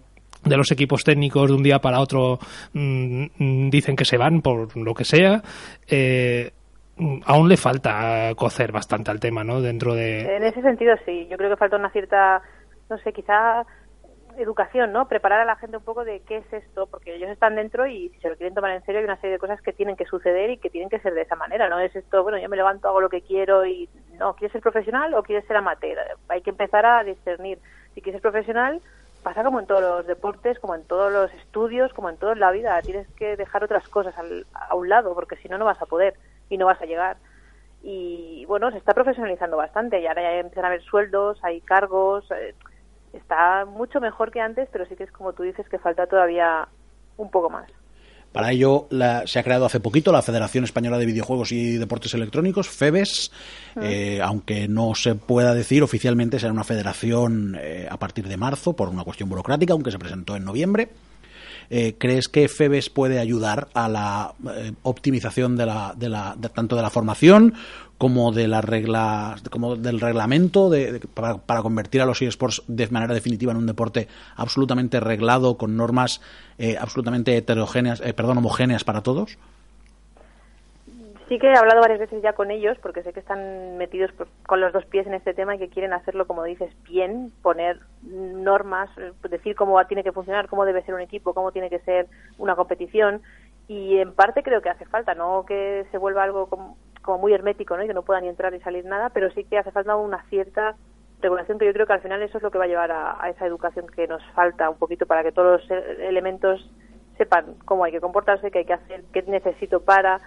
[0.44, 2.38] de los equipos técnicos de un día para otro
[2.74, 5.42] mm, dicen que se van por lo que sea.
[5.88, 6.52] Eh,
[7.26, 9.62] aún le falta cocer bastante al tema, ¿no?
[9.62, 10.36] Dentro de.
[10.36, 11.28] En ese sentido, sí.
[11.30, 12.42] Yo creo que falta una cierta,
[12.90, 13.66] no sé, quizá
[14.38, 15.08] educación, ¿no?
[15.08, 18.10] Preparar a la gente un poco de qué es esto, porque ellos están dentro y
[18.10, 20.06] si se lo quieren tomar en serio hay una serie de cosas que tienen que
[20.06, 22.58] suceder y que tienen que ser de esa manera, no es esto, bueno, yo me
[22.58, 25.98] levanto, hago lo que quiero y no, ¿quieres ser profesional o quieres ser amateur?
[26.30, 27.60] Hay que empezar a discernir.
[27.94, 28.82] Si quieres ser profesional,
[29.22, 32.52] pasa como en todos los deportes, como en todos los estudios, como en toda la
[32.52, 35.82] vida, tienes que dejar otras cosas al, a un lado, porque si no, no vas
[35.82, 36.16] a poder
[36.54, 37.18] y no vas a llegar.
[37.82, 42.30] Y bueno, se está profesionalizando bastante y ahora ya empiezan a haber sueldos, hay cargos.
[42.32, 42.56] Eh,
[43.12, 46.68] está mucho mejor que antes, pero sí que es como tú dices que falta todavía
[47.18, 47.70] un poco más.
[48.32, 48.88] Para ello
[49.26, 53.32] se ha creado hace poquito la Federación Española de Videojuegos y Deportes Electrónicos, FEBES,
[53.80, 58.74] eh, aunque no se pueda decir oficialmente, será una federación eh, a partir de marzo
[58.74, 60.90] por una cuestión burocrática, aunque se presentó en noviembre.
[61.70, 64.34] Eh, ¿Crees que FEBES puede ayudar a la
[64.84, 67.54] optimización de la, de la, tanto de la formación
[67.98, 73.14] como de las reglas, como del reglamento de, para, convertir a los eSports de manera
[73.14, 76.20] definitiva en un deporte absolutamente reglado con normas
[76.58, 79.38] eh, absolutamente heterogéneas, eh, perdón, homogéneas para todos?
[81.34, 84.12] Sí que he hablado varias veces ya con ellos porque sé que están metidos
[84.46, 87.80] con los dos pies en este tema y que quieren hacerlo, como dices, bien, poner
[88.04, 91.80] normas, eh, decir cómo tiene que funcionar, cómo debe ser un equipo, cómo tiene que
[91.80, 92.06] ser
[92.38, 93.24] una competición
[93.68, 97.34] y en parte creo que hace falta, no que se vuelva algo como como muy
[97.34, 97.84] hermético, ¿no?
[97.84, 100.22] Y que no pueda ni entrar ni salir nada, pero sí que hace falta una
[100.30, 100.76] cierta
[101.20, 103.28] regulación que yo creo que al final eso es lo que va a llevar a,
[103.28, 106.70] esa educación que nos falta un poquito para que todos los elementos
[107.18, 110.22] sepan cómo hay que comportarse, qué hay que hacer, qué necesito para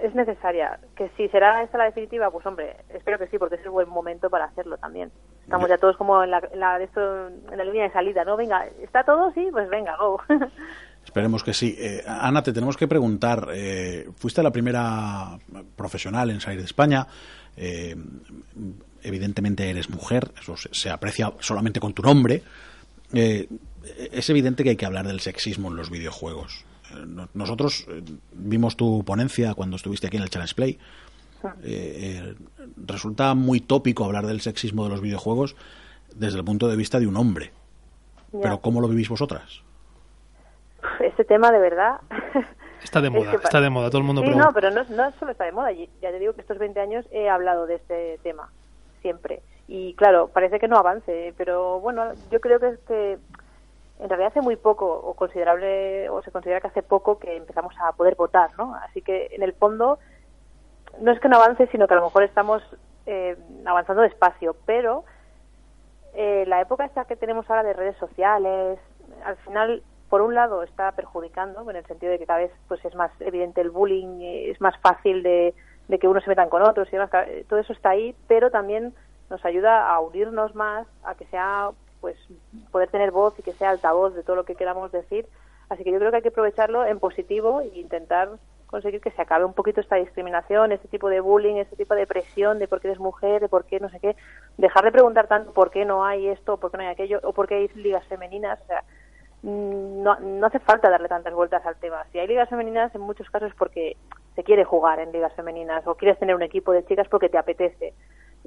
[0.00, 0.78] es necesaria.
[0.96, 3.88] Que si será esta la definitiva, pues hombre, espero que sí, porque es el buen
[3.88, 5.10] momento para hacerlo también.
[5.42, 8.36] Estamos ya todos como en la, en la, en la línea de salida, ¿no?
[8.36, 9.30] Venga, ¿está todo?
[9.32, 10.20] Sí, pues venga, go.
[11.04, 11.76] Esperemos que sí.
[11.78, 15.38] Eh, Ana, te tenemos que preguntar, eh, fuiste la primera
[15.76, 17.06] profesional en salir de España,
[17.56, 17.94] eh,
[19.02, 22.42] evidentemente eres mujer, eso se, aprecia solamente con tu nombre.
[23.12, 26.64] es evidente que hay que hablar del sexismo en los videojuegos.
[27.34, 27.86] Nosotros
[28.32, 30.78] vimos tu ponencia cuando estuviste aquí en el Challenge Play.
[32.76, 35.56] resulta muy tópico hablar del sexismo de los videojuegos
[36.14, 37.52] desde el punto de vista de un hombre.
[38.42, 39.62] Pero ¿cómo lo vivís vosotras?
[41.00, 42.00] este tema de verdad...
[42.82, 45.32] Está de moda, está de moda, todo el mundo Sí, no, pero no, no solo
[45.32, 48.50] está de moda, ya te digo que estos 20 años he hablado de este tema,
[49.02, 49.42] siempre.
[49.66, 53.18] Y claro, parece que no avance, pero bueno, yo creo que es que
[54.04, 57.74] en realidad hace muy poco, o considerable, o se considera que hace poco que empezamos
[57.80, 58.74] a poder votar, ¿no?
[58.74, 59.98] Así que en el fondo
[61.00, 62.62] no es que no avance, sino que a lo mejor estamos
[63.06, 65.04] eh, avanzando despacio, pero
[66.12, 68.78] eh, la época esta que tenemos ahora de redes sociales,
[69.24, 72.84] al final por un lado está perjudicando en el sentido de que cada vez pues
[72.84, 75.54] es más evidente el bullying es más fácil de,
[75.98, 77.10] que uno se metan con otros y demás
[77.48, 78.94] todo eso está ahí pero también
[79.28, 81.70] nos ayuda a unirnos más a que sea
[82.04, 82.18] pues
[82.70, 85.26] poder tener voz y que sea altavoz de todo lo que queramos decir
[85.70, 88.28] así que yo creo que hay que aprovecharlo en positivo e intentar
[88.66, 92.06] conseguir que se acabe un poquito esta discriminación, este tipo de bullying, este tipo de
[92.06, 94.16] presión de por qué eres mujer, de por qué no sé qué,
[94.58, 97.32] dejar de preguntar tanto por qué no hay esto, por qué no hay aquello, o
[97.32, 98.84] por qué hay ligas femeninas, o sea,
[99.42, 102.04] no, no hace falta darle tantas vueltas al tema.
[102.10, 103.96] Si hay ligas femeninas, en muchos casos es porque
[104.34, 107.38] se quiere jugar en ligas femeninas o quieres tener un equipo de chicas porque te
[107.38, 107.94] apetece.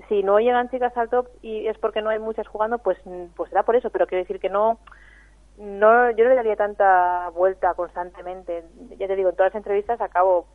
[0.07, 2.97] Si no llegan chicas al top y es porque no hay muchas jugando, pues,
[3.36, 3.89] pues será por eso.
[3.89, 4.79] Pero quiero decir que no,
[5.57, 8.63] no, yo no le daría tanta vuelta constantemente.
[8.97, 10.45] Ya te digo, en todas las entrevistas acabo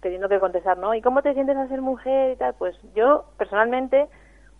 [0.00, 0.94] teniendo que contestar, ¿no?
[0.94, 2.54] ¿Y cómo te sientes a ser mujer y tal?
[2.54, 4.08] Pues yo personalmente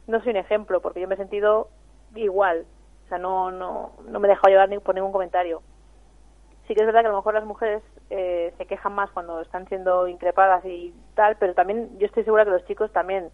[0.07, 1.69] no soy un ejemplo porque yo me he sentido
[2.15, 2.67] igual
[3.05, 5.63] o sea, no, no, no me he dejado llevar ni por ningún comentario.
[6.67, 9.41] sí que es verdad que a lo mejor las mujeres eh, se quejan más cuando
[9.41, 13.31] están siendo increpadas y tal, pero también yo estoy segura que los chicos también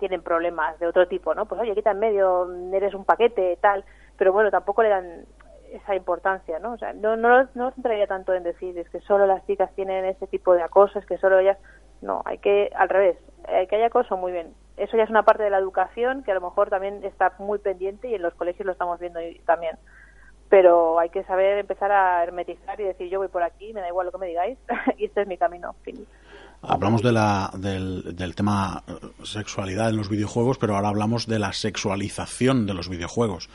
[0.00, 1.46] tienen problemas de otro tipo, ¿no?
[1.46, 3.84] Pues oye, quita en medio, eres un paquete, tal,
[4.18, 5.24] pero bueno, tampoco le dan
[5.70, 6.72] esa importancia, ¿no?
[6.72, 10.04] O sea, no, no, no centraría tanto en decir es que solo las chicas tienen
[10.04, 11.58] ese tipo de acoso, es que solo ellas,
[12.02, 14.52] no, hay que, al revés, hay que haya acoso, muy bien.
[14.76, 17.58] Eso ya es una parte de la educación que a lo mejor también está muy
[17.58, 19.76] pendiente y en los colegios lo estamos viendo también
[20.50, 23.88] pero hay que saber empezar a hermetizar y decir yo voy por aquí, me da
[23.88, 24.58] igual lo que me digáis
[24.98, 25.74] y este es mi camino.
[25.82, 26.04] Fin.
[26.62, 28.92] Hablamos de la, del, del, tema eh,
[29.22, 33.48] sexualidad en los videojuegos, pero ahora hablamos de la sexualización de los videojuegos.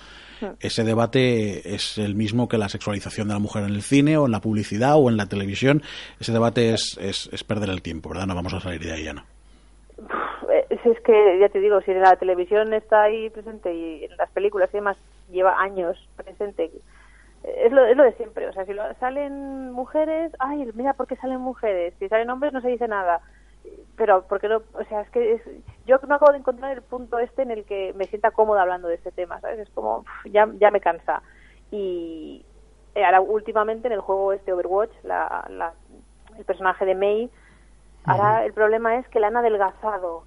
[0.59, 4.25] Ese debate es el mismo que la sexualización de la mujer en el cine o
[4.25, 5.81] en la publicidad o en la televisión.
[6.19, 8.27] Ese debate es, es, es perder el tiempo, ¿verdad?
[8.27, 9.25] No vamos a salir de ahí, Ana.
[10.49, 14.17] Eh, es que, ya te digo, si en la televisión está ahí presente y en
[14.17, 14.97] las películas y demás
[15.31, 16.71] lleva años presente.
[17.45, 21.05] Es lo, es lo de siempre, o sea, si lo, salen mujeres, ay, mira por
[21.05, 23.21] qué salen mujeres, si salen hombres no se dice nada,
[23.95, 25.41] pero porque no, o sea, es que es,
[25.85, 28.87] yo no acabo de encontrar el punto este en el que me sienta cómoda hablando
[28.87, 29.59] de este tema, ¿sabes?
[29.59, 31.21] Es como, ya, ya me cansa.
[31.71, 32.43] Y
[32.95, 35.73] eh, ahora últimamente en el juego este Overwatch, la, la,
[36.37, 37.29] el personaje de Mei,
[38.05, 40.23] ahora el problema es que la han adelgazado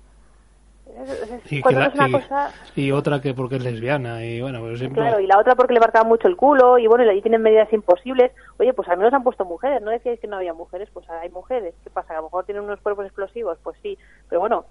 [1.51, 2.53] y, cosa...
[2.75, 5.81] y, otra que porque es lesbiana y bueno pues claro y la otra porque le
[5.81, 8.33] marcaba mucho el culo y bueno y ahí tienen medidas imposibles.
[8.59, 11.31] Oye pues al menos han puesto mujeres no decíais que no había mujeres pues hay
[11.31, 11.75] mujeres.
[11.85, 13.97] Qué pasa a lo mejor tienen unos cuerpos explosivos pues sí
[14.29, 14.67] pero bueno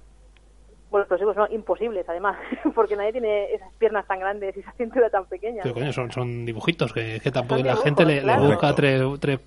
[0.89, 2.37] bueno, explosivos no, imposibles además,
[2.75, 5.63] porque nadie tiene esas piernas tan grandes y esa cintura tan pequeña.
[5.63, 9.39] Pero coño, son, son dibujitos, que, que tampoco la gente le, busca tres, tres,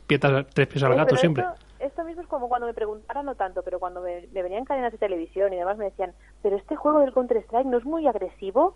[0.67, 1.45] pies al gato siempre.
[1.79, 4.99] esto mismo es como cuando me preguntaron, no tanto, pero cuando me, venían cadenas de
[4.99, 8.75] televisión y demás me decían, pero este juego del Counter-Strike no es muy agresivo.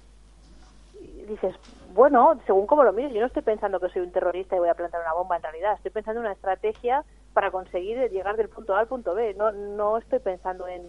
[1.00, 1.55] Y dices,
[1.94, 4.68] bueno, según como lo mires, yo no estoy pensando que soy un terrorista y voy
[4.68, 8.48] a plantar una bomba en realidad, estoy pensando en una estrategia para conseguir llegar del
[8.48, 10.83] punto A al punto B, no, no estoy pensando en,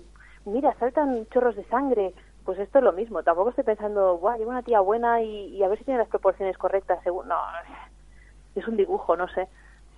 [0.46, 4.52] mira, saltan chorros de sangre, pues esto es lo mismo, tampoco estoy pensando, guau, llevo
[4.52, 7.38] una tía buena y, y a ver si tiene las proporciones correctas, según, no,
[8.56, 9.48] es un dibujo, no sé.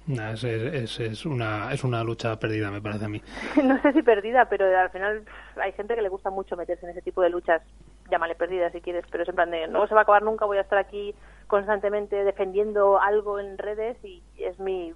[0.08, 3.22] Es, es, una, es una lucha perdida, me parece a mí.
[3.64, 5.24] no sé si perdida, pero al final
[5.62, 7.62] hay gente que le gusta mucho meterse en ese tipo de luchas.
[8.10, 10.46] Llámale perdida si quieres, pero es en plan de no se va a acabar nunca,
[10.46, 11.14] voy a estar aquí
[11.48, 14.94] constantemente defendiendo algo en redes y es mi,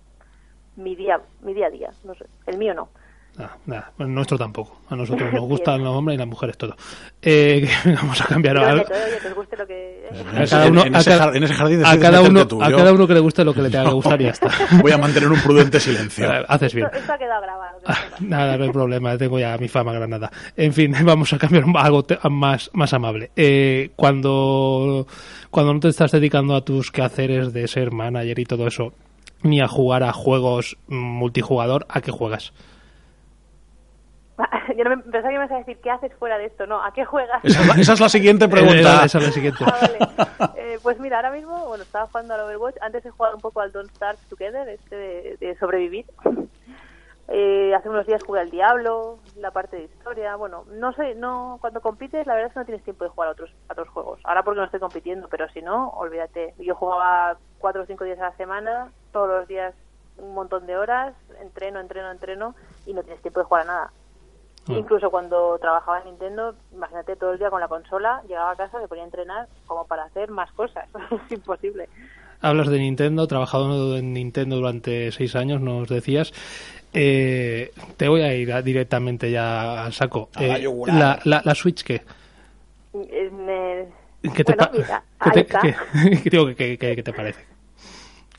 [0.77, 1.89] mi, día, mi día a día.
[2.05, 2.87] No sé, el mío no.
[3.37, 3.91] Nada, nada.
[3.97, 4.81] Bueno, nuestro tampoco.
[4.89, 6.75] A nosotros nos gustan los hombres y las mujeres todo.
[7.21, 8.81] Eh, vamos a cambiar ahora.
[8.81, 13.45] A cada uno, en, ese, jardín a cada uno, a cada uno que le guste
[13.45, 14.49] lo que le tenga que gustar y ya está.
[14.81, 16.29] Voy a mantener un prudente silencio.
[16.47, 16.87] Haces bien.
[16.93, 17.79] Esto, ha quedado grabado.
[17.85, 19.17] Ah, nada, no hay problema.
[19.17, 20.29] Tengo ya mi fama granada.
[20.57, 23.31] En fin, vamos a cambiar algo más, más amable.
[23.37, 25.07] Eh, cuando,
[25.49, 28.93] cuando no te estás dedicando a tus quehaceres de ser manager y todo eso,
[29.43, 32.51] ni a jugar a juegos multijugador, ¿a qué juegas?
[34.81, 36.65] Yo no me, pensaba que me ibas a decir, ¿qué haces fuera de esto?
[36.65, 37.45] No, ¿a qué juegas?
[37.45, 39.05] Esa, es la siguiente pregunta.
[39.05, 39.63] esa es la siguiente.
[40.39, 42.77] Ah, eh, pues mira, ahora mismo, bueno, estaba jugando al Overwatch.
[42.81, 46.05] Antes he jugado un poco al Don't Start Together, este de, sobrevivir.
[47.27, 50.35] Eh, hace unos días jugué al Diablo, la parte de historia.
[50.35, 53.29] Bueno, no sé, no cuando compites, la verdad es que no tienes tiempo de jugar
[53.29, 54.19] a otros, a otros juegos.
[54.23, 56.55] Ahora porque no estoy compitiendo, pero si no, olvídate.
[56.57, 59.75] Yo jugaba cuatro o cinco días a la semana, todos los días
[60.17, 62.55] un montón de horas, entreno, entreno, entreno,
[62.87, 63.91] y no tienes tiempo de jugar a nada.
[64.67, 64.73] Ah.
[64.73, 68.79] Incluso cuando trabajaba en Nintendo, imagínate todo el día con la consola, llegaba a casa,
[68.79, 70.87] me ponía a entrenar como para hacer más cosas.
[71.25, 71.89] es imposible.
[72.41, 76.33] Hablas de Nintendo, trabajado en Nintendo durante seis años, nos decías.
[76.93, 80.29] Eh, te voy a ir directamente ya al saco.
[80.39, 82.01] Eh, la, la, Switch, ¿qué?
[84.33, 84.53] ¿Qué te,
[86.37, 87.50] bueno, ¿qué te parece?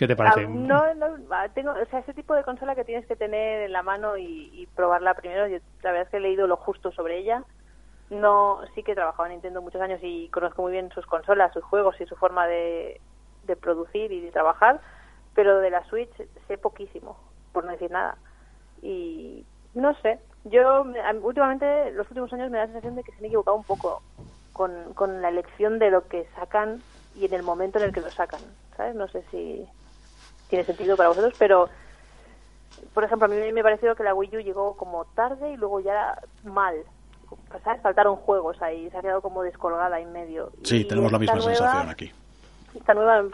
[0.03, 0.49] ¿Qué te parece?
[0.49, 1.07] No, no,
[1.55, 4.69] tengo, o sea, ese tipo de consola que tienes que tener en la mano y,
[4.75, 5.47] probarla primero.
[5.47, 7.45] La verdad es que he leído lo justo sobre ella.
[8.11, 11.53] No, sí que he trabajado en Nintendo muchos años y conozco muy bien sus consolas,
[11.53, 13.01] sus juegos y su forma de,
[13.45, 14.81] de producir y de trabajar,
[15.35, 16.11] pero de la Switch
[16.49, 17.17] sé poquísimo,
[17.53, 18.17] por no decir nada.
[18.83, 20.85] Y no sé, yo
[21.23, 24.03] últimamente, los últimos años me da la sensación de que se han equivocado un poco
[24.53, 26.83] con, con la elección de lo que sacan
[27.15, 28.41] y en el momento en el que lo sacan,
[28.77, 28.97] ¿sabes?
[28.97, 29.65] No sé si
[30.53, 31.71] tiene sentido para vosotros, pero
[32.93, 35.57] por ejemplo, a mí me ha parecido que la Wii U llegó como tarde y
[35.57, 36.75] luego ya mal.
[37.65, 37.81] ¿Sabes?
[37.81, 40.53] Faltaron juegos ahí, se ha quedado como descolgada en medio.
[40.63, 42.13] Sí, tenemos la misma sensación aquí.
[42.75, 43.25] Esta nueva.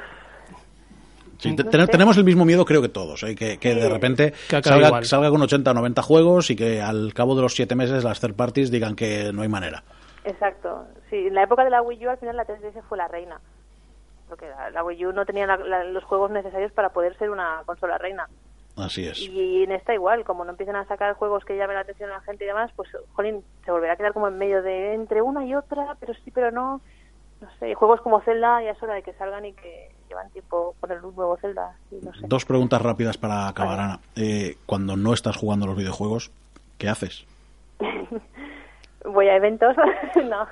[1.90, 3.34] tenemos el mismo miedo, creo que todos, ¿eh?
[3.34, 7.42] que, de repente salga, salga, con 80 o 90 juegos y que al cabo de
[7.42, 9.82] los 7 meses las third parties digan que no hay manera.
[10.22, 10.86] Exacto.
[11.10, 13.40] Sí, en la época de la Wii U al final la 3DS fue la reina
[14.28, 17.30] porque la, la Wii U no tenía la- la- los juegos necesarios para poder ser
[17.30, 18.28] una consola reina.
[18.76, 19.18] Así es.
[19.18, 22.14] Y en esta igual, como no empiezan a sacar juegos que llamen la atención a
[22.14, 25.20] la gente y demás, pues, jolín, se volverá a quedar como en medio de entre
[25.20, 26.80] una y otra, pero sí, pero no.
[27.40, 30.74] No sé, juegos como Zelda ya es hora de que salgan y que llevan tiempo
[30.80, 32.20] con el nuevo Zelda, y no sé.
[32.26, 34.00] Dos preguntas rápidas para acabar, Ana.
[34.16, 36.32] Eh, cuando no estás jugando los videojuegos,
[36.78, 37.24] ¿qué haces?
[39.04, 39.76] Voy a eventos,
[40.24, 40.46] no.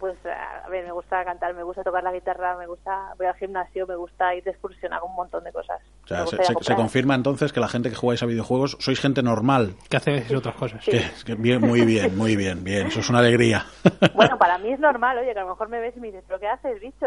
[0.00, 3.34] Pues, a ver, me gusta cantar, me gusta tocar la guitarra, me gusta, voy al
[3.34, 5.78] gimnasio, me gusta ir de excursión, hago un montón de cosas.
[6.04, 8.98] O sea, se, se- se confirma entonces que la gente que jugáis a videojuegos sois
[8.98, 9.74] gente normal.
[9.88, 10.82] Que hace veces otras cosas.
[10.84, 12.86] Que, que bien, muy bien, muy bien, bien.
[12.88, 13.66] Eso es una alegría.
[14.14, 16.24] Bueno, para mí es normal, oye, que a lo mejor me ves y me dices,
[16.26, 17.06] ¿pero qué haces, bicho?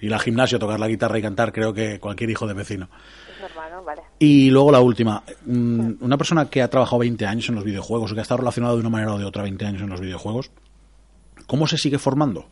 [0.00, 2.88] Ir al gimnasio, tocar la guitarra y cantar, creo que cualquier hijo de vecino.
[3.34, 3.84] es normal, ¿no?
[3.84, 4.02] Vale.
[4.18, 5.22] Y luego la última.
[5.46, 8.38] Mm, Una persona que ha trabajado 20 años en los videojuegos o que ha estado
[8.38, 10.50] relacionado de una manera o de otra 20 años en los videojuegos,
[11.48, 12.44] ¿cómo se sigue formando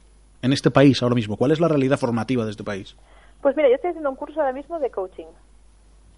[0.43, 1.37] en este país ahora mismo?
[1.37, 2.97] ¿Cuál es la realidad formativa de este país?
[3.43, 5.27] Pues mira, yo estoy haciendo un curso ahora mismo de coaching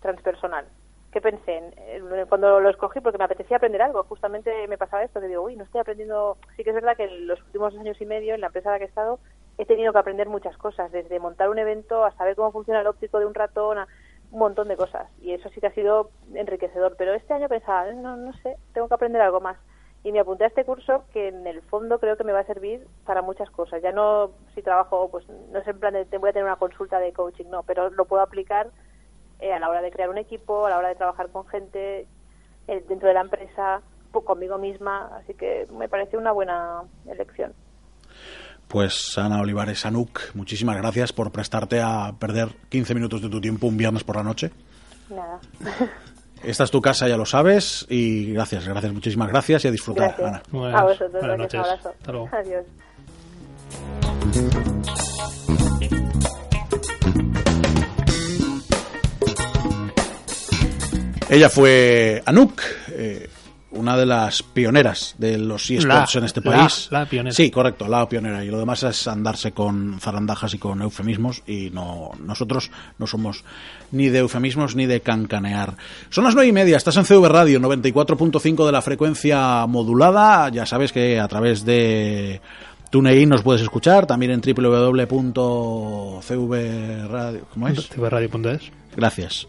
[0.01, 0.67] transpersonal.
[1.13, 1.57] ¿Qué pensé?
[1.57, 1.75] En-
[2.13, 5.43] en- cuando lo escogí, porque me apetecía aprender algo, justamente me pasaba esto, que digo,
[5.43, 6.37] uy, no estoy aprendiendo.
[6.57, 8.69] Sí que es verdad que en los últimos dos años y medio, en la empresa
[8.69, 9.19] en la que he estado,
[9.57, 12.87] he tenido que aprender muchas cosas, desde montar un evento a saber cómo funciona el
[12.87, 13.89] óptico de un ratón, a
[14.31, 15.09] un montón de cosas.
[15.21, 16.95] Y eso sí que ha sido enriquecedor.
[16.99, 19.57] Pero este año pensaba, "Eh, no, no sé, tengo que aprender algo más.
[20.05, 22.47] Y me apunté a este curso que en el fondo creo que me va a
[22.47, 23.83] servir para muchas cosas.
[23.83, 26.57] Ya no si trabajo, pues no es en plan de te voy a tener una
[26.57, 28.71] consulta de coaching, no, pero lo puedo aplicar
[29.41, 32.07] eh, a la hora de crear un equipo, a la hora de trabajar con gente
[32.69, 33.83] eh, dentro de la empresa,
[34.13, 35.11] po- conmigo misma.
[35.17, 37.53] Así que me parece una buena elección.
[38.69, 43.67] Pues Ana Olivares Anuk, muchísimas gracias por prestarte a perder 15 minutos de tu tiempo
[43.67, 44.51] un viernes por la noche.
[45.11, 45.41] Nada.
[46.43, 50.15] Esta es tu casa, ya lo sabes, y gracias, gracias, muchísimas gracias y a disfrutar,
[50.17, 50.29] Gracias.
[50.29, 50.43] Ana.
[50.51, 51.71] Buenas- a vosotros, buenas gracias, noches.
[51.73, 51.89] abrazo.
[51.99, 52.29] Hasta luego.
[52.33, 52.65] Adiós.
[61.31, 63.29] Ella fue Anuk, eh,
[63.79, 66.89] una de las pioneras de los eSports en este país.
[66.91, 67.35] la pionera.
[67.35, 68.45] Sí, correcto, la pionera.
[68.45, 71.43] Y lo demás es andarse con zarandajas y con eufemismos.
[71.47, 73.45] Y no nosotros no somos
[73.93, 75.75] ni de eufemismos ni de cancanear.
[76.11, 80.49] Son las nueve y media, estás en CV Radio, 94.5 de la frecuencia modulada.
[80.51, 82.41] Ya sabes que a través de
[82.91, 85.07] TuneIn nos puedes escuchar, también en www.cvradio.
[87.53, 87.89] ¿Cómo es?
[87.89, 88.73] tvradio.es.
[88.97, 89.47] Gracias.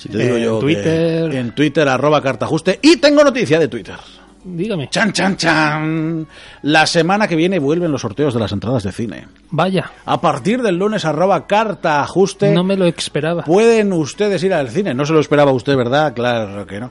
[0.00, 1.34] Si te digo En yo Twitter.
[1.34, 3.96] en Twitter arroba cartajuste y tengo noticia de Twitter.
[4.42, 4.88] Dígame.
[4.88, 6.26] Chan chan chan.
[6.62, 9.26] La semana que viene vuelven los sorteos de las entradas de cine.
[9.50, 13.44] Vaya, A partir del lunes arroba cartajuste no me lo esperaba.
[13.44, 14.94] pueden ustedes ir al cine.
[14.94, 16.14] No se lo esperaba usted, ¿verdad?
[16.14, 16.90] Claro que no.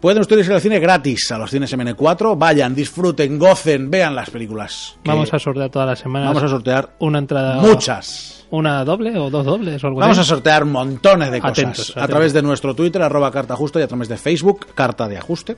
[0.00, 2.38] Pueden ustedes ir al cine gratis a los cines MN4.
[2.38, 4.96] Vayan, disfruten, gocen, vean las películas.
[5.04, 7.56] Vamos a sortear todas las semanas vamos a sortear una entrada.
[7.60, 8.46] muchas.
[8.50, 12.08] Una doble o dos dobles o algo Vamos a sortear montones de cosas Atentos, a
[12.08, 15.56] través de nuestro Twitter, arroba carta y a través de Facebook, carta de ajuste.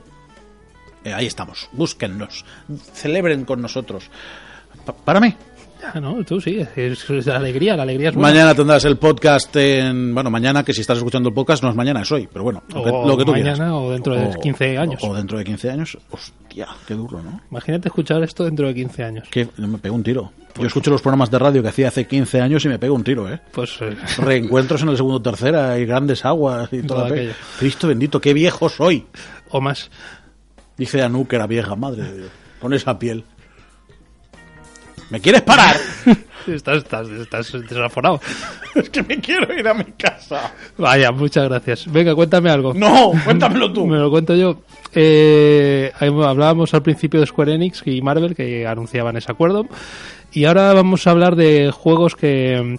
[1.03, 2.45] Eh, ahí estamos, búsquennos,
[2.93, 4.09] celebren con nosotros.
[4.85, 5.37] Pa- párame.
[5.83, 8.29] Ah, no, tú sí, es, es la alegría, la alegría es buena.
[8.29, 10.13] Mañana tendrás el podcast en.
[10.13, 12.63] Bueno, mañana, que si estás escuchando el podcast no es mañana, es hoy, pero bueno,
[12.73, 13.73] lo que, O lo que tú mañana quieras.
[13.73, 15.03] o dentro de 15 años.
[15.03, 15.97] O, dentro de 15 años.
[16.09, 17.41] Hostia, qué duro, ¿no?
[17.51, 19.27] Imagínate escuchar esto dentro de 15 años.
[19.29, 20.31] Que me pego un tiro.
[20.57, 23.03] Yo escucho los programas de radio que hacía hace 15 años y me pego un
[23.03, 23.39] tiro, ¿eh?
[23.51, 27.33] Pues eh, Reencuentros en el segundo tercera y grandes aguas y Todo la.
[27.59, 29.05] Cristo bendito, qué viejo soy.
[29.49, 29.89] o más.
[30.77, 32.29] Dice Anu que era vieja, madre de Dios.
[32.59, 33.23] Con esa piel.
[35.09, 35.75] ¿Me quieres parar?
[36.47, 38.19] Estás, estás, estás desaforado.
[38.75, 40.53] es que me quiero ir a mi casa.
[40.77, 41.89] Vaya, muchas gracias.
[41.89, 42.73] Venga, cuéntame algo.
[42.73, 43.87] No, cuéntamelo tú.
[43.87, 44.59] Me lo cuento yo.
[44.93, 49.67] Eh, hablábamos al principio de Square Enix y Marvel que anunciaban ese acuerdo.
[50.33, 52.77] Y ahora vamos a hablar de juegos que,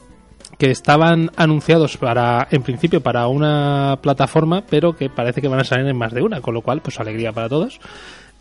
[0.58, 5.64] que estaban anunciados para, en principio, para una plataforma, pero que parece que van a
[5.64, 7.80] salir en más de una, con lo cual, pues alegría para todos.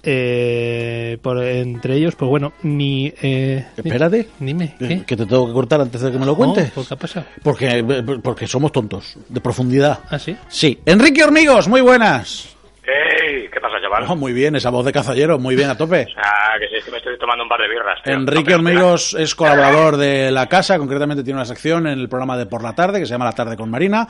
[0.06, 3.14] Eh, por, entre ellos, pues bueno, ni.
[3.22, 4.28] Eh, Espérate.
[4.40, 5.04] Dime, ¿qué?
[5.06, 6.72] Que te tengo que cortar antes de que me lo cuentes.
[6.72, 7.26] Oh, ¿por qué ha pasado?
[7.42, 10.00] Porque, porque somos tontos, de profundidad.
[10.10, 10.36] ¿Ah, sí?
[10.50, 10.78] Sí.
[10.86, 12.54] Enrique Hormigos, muy buenas.
[12.86, 13.48] ¡Ey!
[13.50, 14.04] ¿Qué pasa, chaval?
[14.10, 16.06] Oh, muy bien, esa voz de cazallero, muy bien, a tope.
[16.18, 17.98] Ah, que sí, es que me estoy tomando un par de birras.
[18.04, 18.14] tío.
[18.14, 22.46] Enrique Hormigos es colaborador de la casa, concretamente tiene una sección en el programa de
[22.46, 24.08] Por la Tarde que se llama La Tarde con Marina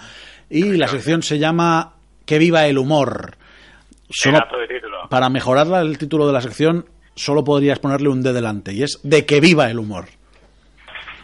[0.50, 1.94] y la sección se llama
[2.26, 3.38] Que viva el humor.
[4.13, 5.09] Solo- Pedazo de título.
[5.09, 6.86] para mejorarla el título de la sección
[7.16, 10.05] solo podrías ponerle un D delante y es de que viva el humor.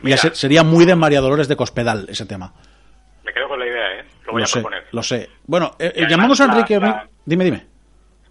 [0.02, 0.18] Mira.
[0.18, 2.54] sería muy de María Dolores de Cospedal ese tema.
[3.26, 4.06] Me quedo con la idea, ¿eh?
[4.26, 4.84] Lo voy Lo a sé, proponer.
[4.92, 5.30] lo sé.
[5.46, 6.80] Bueno, eh, eh, además llamamos a Enrique.
[6.80, 7.66] la- Dime, dime.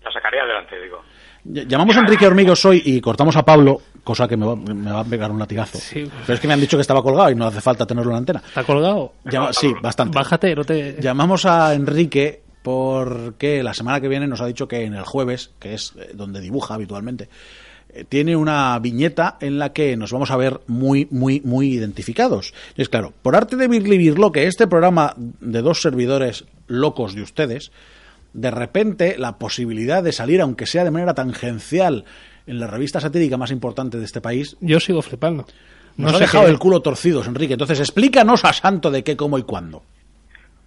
[0.03, 1.03] La sacaría adelante, digo.
[1.47, 4.91] Ll- Llamamos a Enrique Hormigos hoy y cortamos a Pablo, cosa que me va, me
[4.91, 5.79] va a pegar un latigazo.
[5.79, 6.11] Sí.
[6.27, 8.15] Pero es que me han dicho que estaba colgado y no hace falta tenerlo en
[8.15, 8.43] la antena.
[8.47, 9.13] ¿Está colgado?
[9.25, 10.17] Llama- sí, bastante.
[10.19, 10.97] Bájate, no te...
[11.01, 15.53] Llamamos a Enrique porque la semana que viene nos ha dicho que en el jueves,
[15.59, 17.31] que es eh, donde dibuja habitualmente,
[17.89, 22.53] eh, tiene una viñeta en la que nos vamos a ver muy, muy, muy identificados.
[22.77, 27.23] Y es claro, por arte de Birli que este programa de dos servidores locos de
[27.23, 27.73] ustedes,
[28.35, 32.05] de repente la posibilidad de salir, aunque sea de manera tangencial,
[32.47, 35.47] en la revista satírica más importante de este país, Yo sigo flipando.
[35.97, 37.55] nos No ha dejado qué- el culo torcidos, Enrique.
[37.55, 39.83] Entonces, explícanos a santo de qué, cómo y cuándo.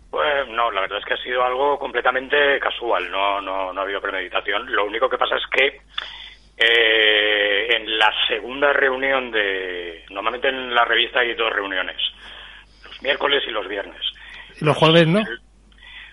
[0.09, 0.40] Pues
[0.71, 4.01] no, la verdad es que ha sido algo completamente casual, no, no, no ha habido
[4.01, 4.71] premeditación.
[4.71, 5.81] Lo único que pasa es que
[6.57, 10.05] eh, en la segunda reunión de...
[10.09, 11.97] Normalmente en la revista hay dos reuniones,
[12.83, 14.01] los miércoles y los viernes.
[14.59, 15.21] Y los jueves no.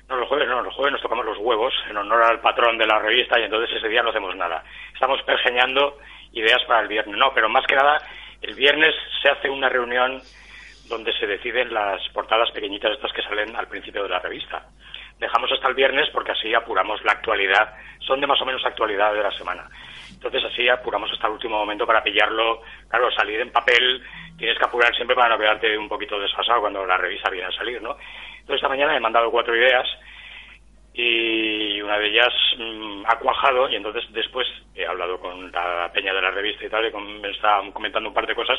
[0.09, 2.87] No, los jueves no, los jueves nos tocamos los huevos en honor al patrón de
[2.87, 4.65] la revista y entonces ese día no hacemos nada.
[4.95, 5.99] Estamos pergeñando
[6.33, 7.17] ideas para el viernes.
[7.17, 7.99] No, pero más que nada,
[8.41, 10.23] el viernes se hace una reunión
[10.89, 14.66] donde se deciden las portadas pequeñitas estas que salen al principio de la revista.
[15.18, 17.74] Dejamos hasta el viernes porque así apuramos la actualidad.
[18.01, 19.68] Son de más o menos actualidad de la semana.
[20.12, 22.62] Entonces así apuramos hasta el último momento para pillarlo.
[22.89, 24.03] Claro, salir en papel
[24.39, 27.53] tienes que apurar siempre para no quedarte un poquito desfasado cuando la revista viene a
[27.53, 27.97] salir, ¿no?
[28.32, 29.86] Entonces esta mañana he mandado cuatro ideas
[30.95, 36.12] y una de ellas mm, ha cuajado y entonces después he hablado con la peña
[36.14, 38.59] de la revista y tal y con- me estaban comentando un par de cosas.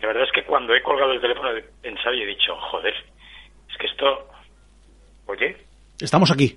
[0.00, 2.94] La verdad es que cuando he colgado el teléfono he pensado y he dicho, joder,
[2.94, 4.28] es que esto...
[5.26, 5.56] Oye,
[6.00, 6.56] Estamos aquí.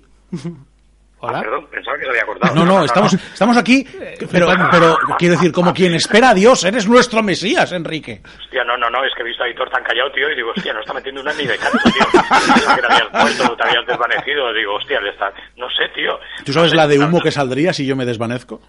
[1.18, 1.38] Hola.
[1.38, 2.54] ah, perdón, pensaba que se había cortado.
[2.54, 3.86] No, no, estamos, estamos aquí,
[4.30, 8.22] pero, pero quiero decir, como quien espera a Dios, eres nuestro Mesías, Enrique.
[8.40, 10.50] Hostia, no, no, no, es que he visto a Hitor tan callado, tío, y digo,
[10.56, 12.74] hostia, no está metiendo una ni de canto, tío.
[12.74, 15.32] Que te habías puesto, te habías desvanecido, digo, hostia, le está...
[15.56, 16.18] No sé, tío.
[16.44, 18.60] ¿Tú sabes No sé, la de humo que saldría si yo me desvanezco?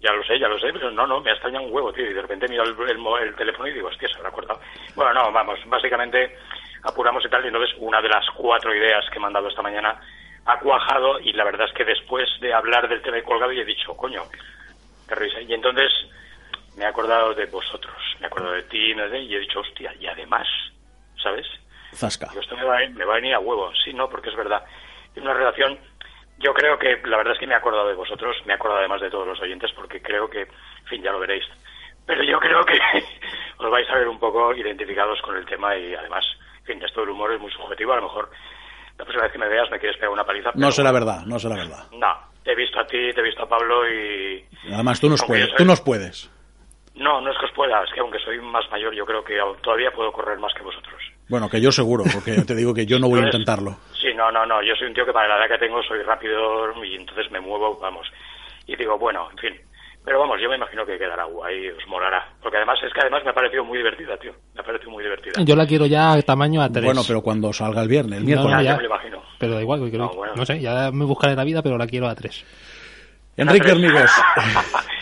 [0.00, 2.08] Ya lo sé, ya lo sé, pero no, no, me ha extrañado un huevo, tío,
[2.08, 4.60] y de repente miro el, el el teléfono y digo, hostia, se habrá cortado.
[4.94, 6.36] Bueno, no, vamos, básicamente
[6.84, 9.62] apuramos y tal, y entonces una de las cuatro ideas que me han dado esta
[9.62, 10.00] mañana
[10.46, 13.64] ha cuajado, y la verdad es que después de hablar del tema colgado, y he
[13.64, 14.22] dicho, coño,
[15.08, 15.40] qué risa.
[15.40, 15.92] Y entonces
[16.76, 19.04] me he acordado de vosotros, me he acordado de ti, ¿no?
[19.14, 20.46] y he dicho, hostia, y además,
[21.20, 21.46] ¿sabes?
[21.94, 22.28] Zasca.
[22.28, 23.72] Digo, esto me va, a, me va a venir a huevo.
[23.84, 24.64] Sí, no, porque es verdad.
[25.12, 25.78] Tiene una relación.
[26.38, 28.80] Yo creo que la verdad es que me he acordado de vosotros, me he acordado
[28.80, 31.44] además de todos los oyentes, porque creo que, en fin, ya lo veréis.
[32.06, 32.78] Pero yo creo que
[33.58, 36.24] os vais a ver un poco identificados con el tema y además,
[36.60, 37.92] en fin, esto del humor es muy subjetivo.
[37.92, 38.30] A lo mejor
[38.96, 40.50] la próxima vez que me veas me quieres pegar una paliza.
[40.50, 41.84] No pero será bueno, verdad, no será verdad.
[41.92, 44.44] No, te he visto a ti, te he visto a Pablo y.
[44.72, 46.30] Además, tú nos Aunque puedes, soy- tú nos puedes.
[46.94, 49.38] No, no es que os pueda, es que aunque soy más mayor, yo creo que
[49.62, 51.00] todavía puedo correr más que vosotros.
[51.28, 53.76] Bueno, que yo seguro, porque yo te digo que yo no voy a intentarlo.
[54.00, 54.62] Sí, no, no, no.
[54.62, 57.40] Yo soy un tío que para la edad que tengo soy rápido y entonces me
[57.40, 58.06] muevo, vamos.
[58.66, 59.60] Y digo, bueno, en fin.
[60.04, 62.28] Pero vamos, yo me imagino que quedará guay, os molará.
[62.40, 64.32] Porque además, es que además me ha parecido muy divertida, tío.
[64.54, 65.32] Me ha parecido muy divertida.
[65.44, 66.82] Yo la quiero ya a tamaño A3.
[66.82, 68.56] Bueno, pero cuando salga el viernes, el No, miércoles.
[68.56, 68.76] no, ya ya.
[68.76, 69.22] me lo imagino.
[69.38, 70.32] Pero da igual, porque No, creo- bueno.
[70.34, 72.44] no sé, ya me buscaré la vida, pero la quiero a 3.
[73.36, 74.10] Enrique Hormigos.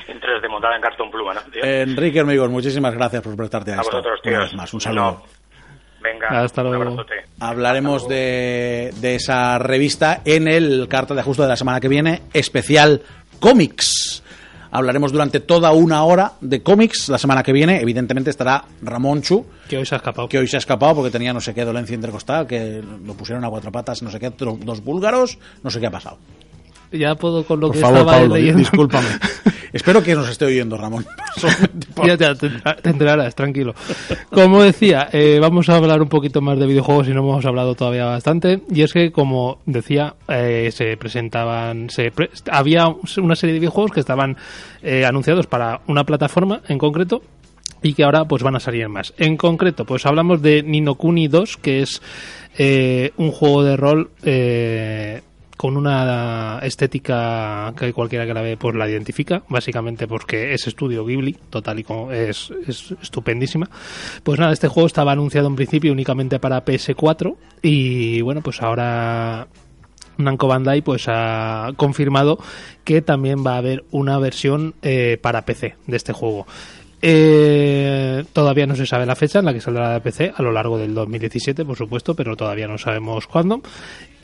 [0.09, 1.41] en 3D montada en cartón pluma, ¿no?
[1.53, 1.63] tío?
[1.65, 3.91] Enrique Hormigos, muchísimas gracias por prestarte a, a esto.
[3.97, 4.33] vosotros, tío.
[4.33, 5.23] Una vez más, un saludo.
[6.13, 6.83] Venga, Hasta un luego.
[6.85, 7.15] abrazote.
[7.41, 12.23] Hablaremos de, de esa revista en el Carta de Ajuste de la semana que viene,
[12.33, 13.03] especial
[13.41, 14.23] cómics.
[14.71, 17.81] Hablaremos durante toda una hora de cómics la semana que viene.
[17.81, 20.29] Evidentemente estará Ramón Chu, Que hoy se ha escapado.
[20.29, 23.45] que hoy se ha escapado porque tenía no sé qué dolencia intercostal, que lo pusieron
[23.45, 26.19] a cuatro patas, no sé qué, dos búlgaros, no sé qué ha pasado.
[26.93, 28.59] Ya puedo con lo Por que favor, estaba Pablo, leyendo.
[28.61, 29.07] discúlpame.
[29.73, 31.05] Espero que nos esté oyendo, Ramón.
[32.07, 32.49] Ya te, te-
[32.83, 33.75] te enterarás, tranquilo.
[34.31, 37.75] Como decía, eh, vamos a hablar un poquito más de videojuegos y no hemos hablado
[37.75, 38.61] todavía bastante.
[38.71, 42.87] Y es que, como decía, eh, se presentaban, se pre- había
[43.19, 44.37] una serie de videojuegos que estaban
[44.83, 47.23] eh, anunciados para una plataforma en concreto
[47.83, 49.13] y que ahora pues van a salir más.
[49.19, 52.01] En concreto, pues hablamos de Ninokuni 2, que es
[52.59, 55.23] eh, un juego de rol eh,
[55.57, 61.05] con una estética que cualquiera que la ve pues la identifica, básicamente porque es estudio
[61.05, 63.69] Ghibli, total y como es, es estupendísima.
[64.23, 69.49] Pues nada, este juego estaba anunciado en principio únicamente para PS4 y bueno, pues ahora
[70.19, 72.39] Namco Bandai pues ha confirmado
[72.85, 76.47] que también va a haber una versión eh, para PC de este juego.
[77.03, 80.51] Eh, todavía no se sabe la fecha en la que saldrá la PC a lo
[80.51, 83.61] largo del 2017, por supuesto, pero todavía no sabemos cuándo.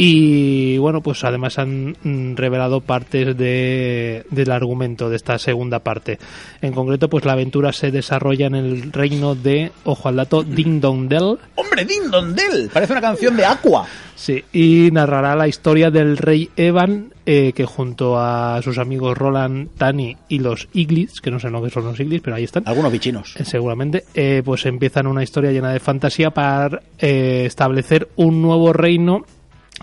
[0.04, 6.18] Y bueno, pues además han mm, revelado partes de, del argumento de esta segunda parte.
[6.60, 10.80] En concreto, pues la aventura se desarrolla en el reino de, ojo al dato, Ding
[10.80, 11.38] Dong Dell.
[11.54, 12.68] ¡Hombre, Ding Dong Dell!
[12.72, 13.86] Parece una canción de Aqua.
[14.16, 19.68] Sí, y narrará la historia del rey Evan, eh, que junto a sus amigos Roland,
[19.78, 22.64] Tani y los Iglits, que no sé lo que son los Iglits, pero ahí están,
[22.66, 23.36] Algunos bichinos.
[23.36, 28.72] eh, seguramente, eh, pues empiezan una historia llena de fantasía para eh, establecer un nuevo
[28.72, 29.24] reino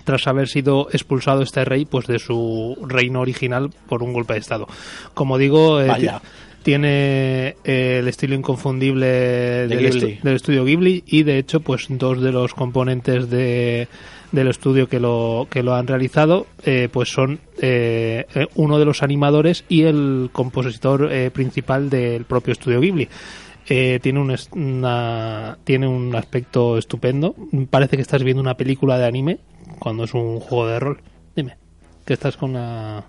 [0.04, 4.40] tras haber sido expulsado este rey pues de su reino original por un golpe de
[4.40, 4.66] estado.
[5.14, 5.88] Como digo, eh,
[6.62, 10.00] tiene eh, el estilo inconfundible del, Ghibli.
[10.16, 13.88] estu- del estudio Ghibli y de hecho pues dos de los componentes de
[14.32, 18.84] del estudio que lo que lo han realizado eh, pues son eh, eh, uno de
[18.84, 23.08] los animadores y el compositor eh, principal del propio estudio Ghibli
[23.72, 27.36] Eh, tiene un una, tiene un aspecto estupendo
[27.70, 29.38] parece que estás viendo una película de anime
[29.78, 31.00] cuando es un juego de rol
[31.36, 31.56] dime
[32.04, 33.04] que estás con la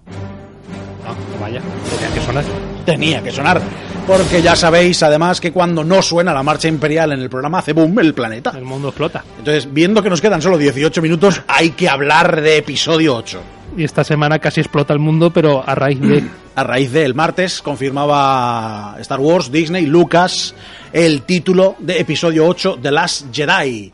[1.03, 2.43] Ah, vaya tenía que sonar
[2.86, 3.62] Tenía que sonar.
[4.07, 7.74] Porque ya sabéis, además, que cuando no suena la marcha imperial en el programa hace
[7.74, 8.51] boom el planeta.
[8.55, 12.57] el mundo explota Entonces, viendo que nos quedan solo 18 minutos, hay que hablar de
[12.57, 13.41] episodio 8.
[13.78, 16.24] Y esta semana casi explota el mundo pero a raíz de
[16.55, 20.53] A raíz del martes confirmaba Star Wars, Disney, Lucas
[20.91, 23.91] el título de episodio 8 de Last Jedi.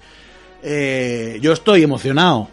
[0.63, 2.47] Eh, yo estoy emocionado.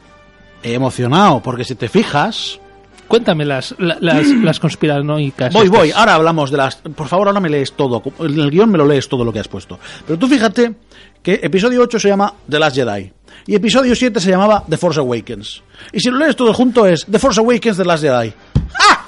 [0.62, 2.60] Emocionado, porque si te fijas...
[3.08, 5.52] Cuéntame las, la- las, las conspiranoicas.
[5.54, 5.78] Voy, estas.
[5.78, 6.76] voy, ahora hablamos de las...
[6.76, 8.02] Por favor, ahora me lees todo.
[8.20, 9.78] En el guion me lo lees todo lo que has puesto.
[10.06, 10.74] Pero tú fíjate
[11.22, 13.10] que episodio 8 se llama The Last Jedi.
[13.46, 15.62] Y episodio 7 se llamaba The Force Awakens.
[15.92, 18.32] Y si lo lees todo junto es The Force Awakens The Last Jedi.
[18.80, 19.06] ¡Ah!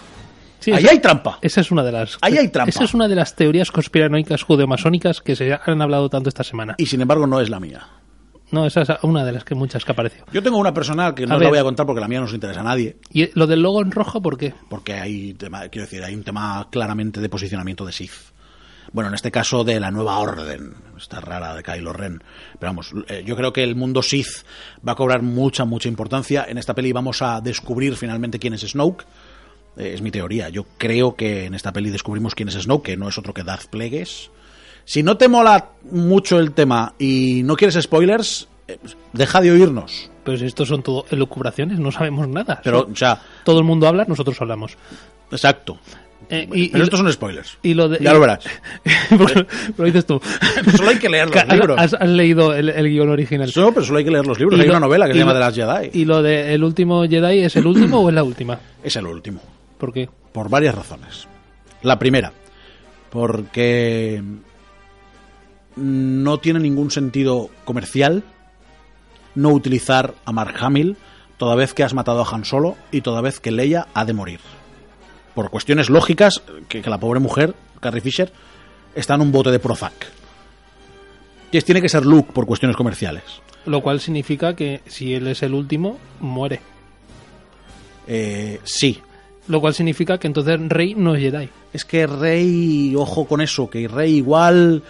[0.61, 1.39] Sí, Ahí esa- hay trampa.
[1.43, 2.19] Esa es una de las.
[2.21, 2.71] Ahí hay trampa.
[2.71, 6.75] Esa es una de las teorías conspiranoicas judeomasónicas que se han hablado tanto esta semana.
[6.79, 7.87] Y sin embargo no es la mía.
[8.53, 10.25] No, esa es una de las que muchas que apareció.
[10.33, 11.49] Yo tengo una personal que no A la ver.
[11.51, 12.97] voy a contar porque la mía no nos interesa a nadie.
[13.13, 14.55] Y lo del logo en rojo, ¿por qué?
[14.69, 18.13] Porque hay tema, quiero decir, hay un tema claramente de posicionamiento de Sith.
[18.93, 22.23] Bueno, en este caso de la nueva orden, esta rara de Kylo Ren.
[22.59, 24.45] Pero vamos, eh, yo creo que el mundo Sith
[24.87, 26.47] va a cobrar mucha, mucha importancia.
[26.49, 29.05] En esta peli vamos a descubrir finalmente quién es Snoke.
[29.77, 30.49] Eh, es mi teoría.
[30.49, 33.43] Yo creo que en esta peli descubrimos quién es Snoke, que no es otro que
[33.43, 34.31] Darth Plagueis.
[34.85, 38.79] Si no te mola mucho el tema y no quieres spoilers, eh,
[39.13, 40.11] deja de oírnos.
[40.25, 42.61] Pues estos son todo elucubraciones, no sabemos nada.
[42.63, 44.77] Pero, o sea, todo el mundo habla, nosotros hablamos.
[45.31, 45.79] exacto.
[46.29, 47.57] Eh, y, Pero y- estos son spoilers.
[47.63, 48.45] y lo de- ya y- lo verás.
[49.77, 50.21] Lo dices tú.
[50.77, 51.79] Solo hay que leer los ¿Has, libros.
[51.79, 53.53] has- has leído el, el guion original?
[53.55, 54.59] No, pero solo hay que leer los libros.
[54.59, 56.01] Y Hay lo- una novela que se llama lo- The Last Jedi.
[56.01, 58.59] ¿Y lo de el último Jedi es el último o es la última?
[58.83, 59.41] Es el último.
[59.79, 60.09] ¿Por qué?
[60.33, 61.29] Por varias razones.
[61.83, 62.33] La primera,
[63.11, 64.23] porque
[65.77, 68.23] no tiene ningún sentido comercial
[69.35, 70.97] no utilizar a Mark Hamill
[71.37, 74.15] toda vez que has matado a Han Solo y toda vez que Leia ha de
[74.15, 74.41] morir.
[75.37, 78.33] Por cuestiones lógicas, que, que la pobre mujer, Carrie Fisher,
[78.97, 79.93] está en un bote de Prozac.
[81.53, 83.23] Y es- tiene que ser Luke por cuestiones comerciales.
[83.67, 86.61] Lo cual significa que si él es el último, muere.
[88.09, 89.01] Eh, sí,
[89.49, 91.49] Lo cual significa que entonces Rey no es Jedi.
[91.73, 94.83] Es que Rey, ojo con eso, que Rey igual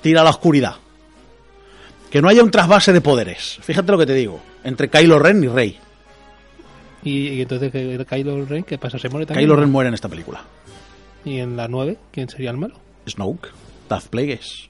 [0.00, 0.74] tira a la oscuridad.
[2.10, 3.58] Que no haya un trasvase de poderes.
[3.62, 4.40] Fíjate lo que te digo.
[4.64, 5.78] Entre Kylo Ren y Rey.
[7.06, 8.98] Y, y entonces Kylo Ren, ¿qué pasa?
[8.98, 9.46] ¿Se muere también?
[9.46, 10.42] Kylo Ren muere en esta película.
[11.24, 11.96] ¿Y en la 9?
[12.10, 12.74] ¿Quién sería el malo?
[13.08, 13.48] Snoke,
[13.88, 14.68] Darth Plagueis.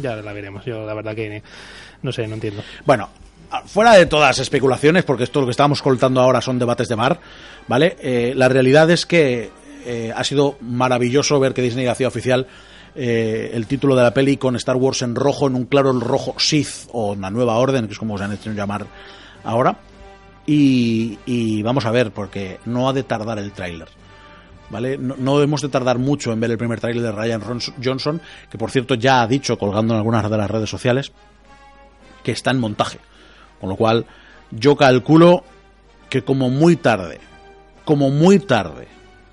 [0.00, 0.64] Ya la veremos.
[0.64, 1.42] Yo la verdad que
[2.02, 2.62] no sé, no entiendo.
[2.84, 3.08] Bueno,
[3.66, 6.96] fuera de todas las especulaciones, porque esto lo que estábamos contando ahora son debates de
[6.96, 7.20] mar,
[7.66, 7.96] ¿vale?
[8.00, 9.50] Eh, la realidad es que
[9.86, 12.46] eh, ha sido maravilloso ver que Disney hacía oficial
[12.94, 16.34] eh, el título de la peli con Star Wars en rojo, en un claro rojo
[16.38, 18.86] Sith o una nueva orden, que es como se han hecho llamar
[19.44, 19.78] ahora.
[20.50, 23.88] Y, y vamos a ver, porque no ha de tardar el tráiler.
[24.70, 24.96] ¿Vale?
[24.98, 27.42] No, no hemos de tardar mucho en ver el primer tráiler de Ryan
[27.84, 28.20] Johnson,
[28.50, 31.12] que por cierto ya ha dicho, colgando en algunas de las redes sociales,
[32.22, 32.98] que está en montaje.
[33.60, 34.06] Con lo cual,
[34.50, 35.44] yo calculo
[36.08, 37.20] que como muy tarde,
[37.84, 38.88] como muy tarde,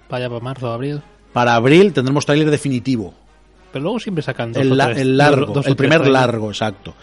[0.10, 1.02] Vaya para marzo, abril.
[1.34, 3.14] para abril tendremos tráiler definitivo.
[3.72, 6.94] Pero luego siempre sacan dos El, la- largo, dos- el primer largo, exacto.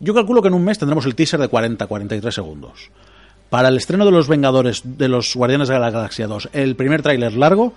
[0.00, 2.90] Yo calculo que en un mes tendremos el teaser de 40-43 segundos.
[3.50, 7.02] Para el estreno de los Vengadores, de los Guardianes de la Galaxia 2, el primer
[7.02, 7.74] tráiler largo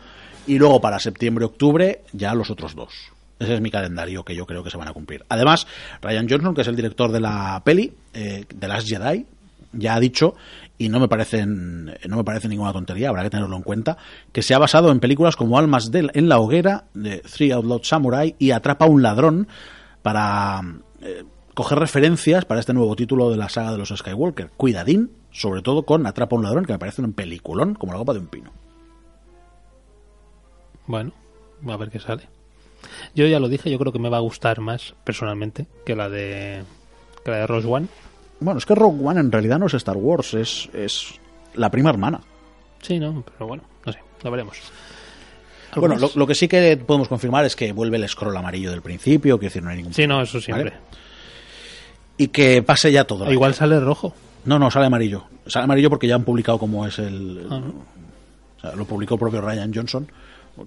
[0.47, 2.93] y luego para septiembre-octubre ya los otros dos.
[3.38, 5.24] Ese es mi calendario que yo creo que se van a cumplir.
[5.30, 5.67] Además,
[6.01, 9.26] Ryan Johnson, que es el director de la peli, eh, de Last Jedi,
[9.72, 10.36] ya ha dicho,
[10.78, 13.97] y no me parecen, no me parece ninguna tontería, habrá que tenerlo en cuenta,
[14.32, 17.82] que se ha basado en películas como Almas de, en la hoguera, de Three Outlaw
[17.84, 19.47] Samurai y Atrapa a un ladrón
[20.01, 20.61] para
[21.01, 21.24] eh,
[21.54, 24.50] coger referencias para este nuevo título de la saga de los Skywalker.
[24.58, 28.00] Cuidadín, sobre todo con Atrapa a un ladrón, que me parece un peliculón como la
[28.00, 28.52] copa de un pino.
[30.88, 31.12] Bueno,
[31.68, 32.24] a ver qué sale.
[33.14, 36.10] Yo ya lo dije, yo creo que me va a gustar más personalmente que la
[36.10, 36.64] de
[37.24, 37.88] que la de Rose One.
[38.39, 41.20] Bueno, es que Rogue One en realidad no es Star Wars, es, es
[41.56, 42.22] la prima hermana.
[42.82, 44.58] Sí, no, pero bueno, no sé, lo veremos.
[45.72, 48.72] ¿Algo Bueno, lo, lo que sí que podemos confirmar es que vuelve el scroll amarillo
[48.72, 50.72] del principio, que decir, no hay ningún Sí, no, eso siempre.
[50.72, 50.82] ¿Vale?
[52.20, 53.32] Y que pase ya todo.
[53.32, 54.13] Igual sale rojo.
[54.43, 55.24] No, no, sale amarillo.
[55.47, 57.47] Sale amarillo porque ya han publicado cómo es el...
[57.49, 57.74] Ah, ¿no?
[58.57, 60.11] o sea, lo publicó el propio Ryan Johnson.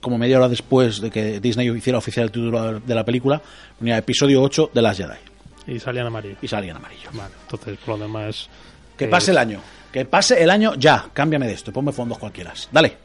[0.00, 3.42] Como media hora después de que Disney hiciera oficial el título de la película,
[3.78, 5.18] ponía episodio 8 de Las Jedi.
[5.66, 6.36] Y salían amarillo.
[6.40, 7.10] Y salía en amarillo.
[7.12, 8.48] Vale, entonces lo demás.
[8.96, 9.60] Que eh, pase el año.
[9.92, 11.10] Que pase el año ya.
[11.12, 11.70] Cámbiame de esto.
[11.70, 12.54] Ponme fondos cualquiera.
[12.72, 12.96] Dale.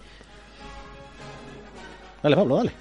[2.23, 2.71] Dale, Pablo, dale.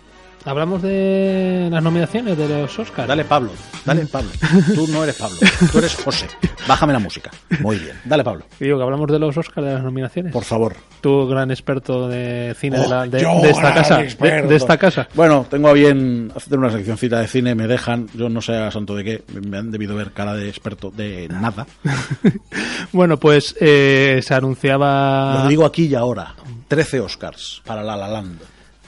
[0.46, 3.08] Hablamos de las nominaciones de los Oscars.
[3.08, 3.50] Dale, Pablo.
[3.84, 4.30] Dale, Pablo.
[4.76, 5.36] Tú no eres Pablo.
[5.72, 6.28] Tú eres José.
[6.68, 7.32] Bájame la música.
[7.60, 7.96] Muy bien.
[8.04, 8.44] Dale, Pablo.
[8.60, 10.32] Digo que hablamos de los Oscars, de las nominaciones.
[10.32, 10.76] Por favor.
[11.00, 13.98] Tú, gran experto de cine de, la- de- yo, de esta casa.
[13.98, 15.08] De esta casa.
[15.14, 18.70] Bueno, tengo a bien hacer una seccioncita de cine, me dejan, yo no sé a
[18.70, 21.66] santo de qué, me han debido ver cara de experto de nada.
[22.92, 25.42] Bueno, pues eh, se anunciaba.
[25.42, 26.34] Lo digo aquí y ahora.
[26.68, 28.38] 13 Oscars para La La Land.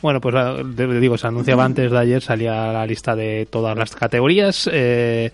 [0.03, 3.95] Bueno, pues ah, digo, se anunciaba antes de ayer, salía la lista de todas las
[3.97, 4.69] categorías.
[4.73, 5.33] Eh,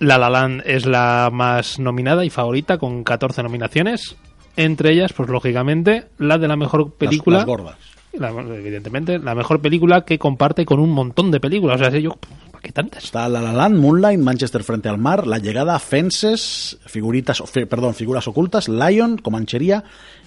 [0.00, 4.16] la La Land es la más nominada y favorita con 14 nominaciones.
[4.56, 7.38] Entre ellas, pues lógicamente, la de la mejor película.
[7.38, 7.76] Las, las gordas.
[8.12, 11.76] la- evidentemente, la mejor película que comparte con un montón de películas.
[11.76, 12.16] O sea, sé yo,
[12.50, 13.04] ¿para qué tantas?
[13.04, 17.94] Está La La Land, Moonlight, Manchester frente al mar, La Llegada, Fences, figuritas, fi- perdón,
[17.94, 19.82] figuras ocultas, Lion, Comanchería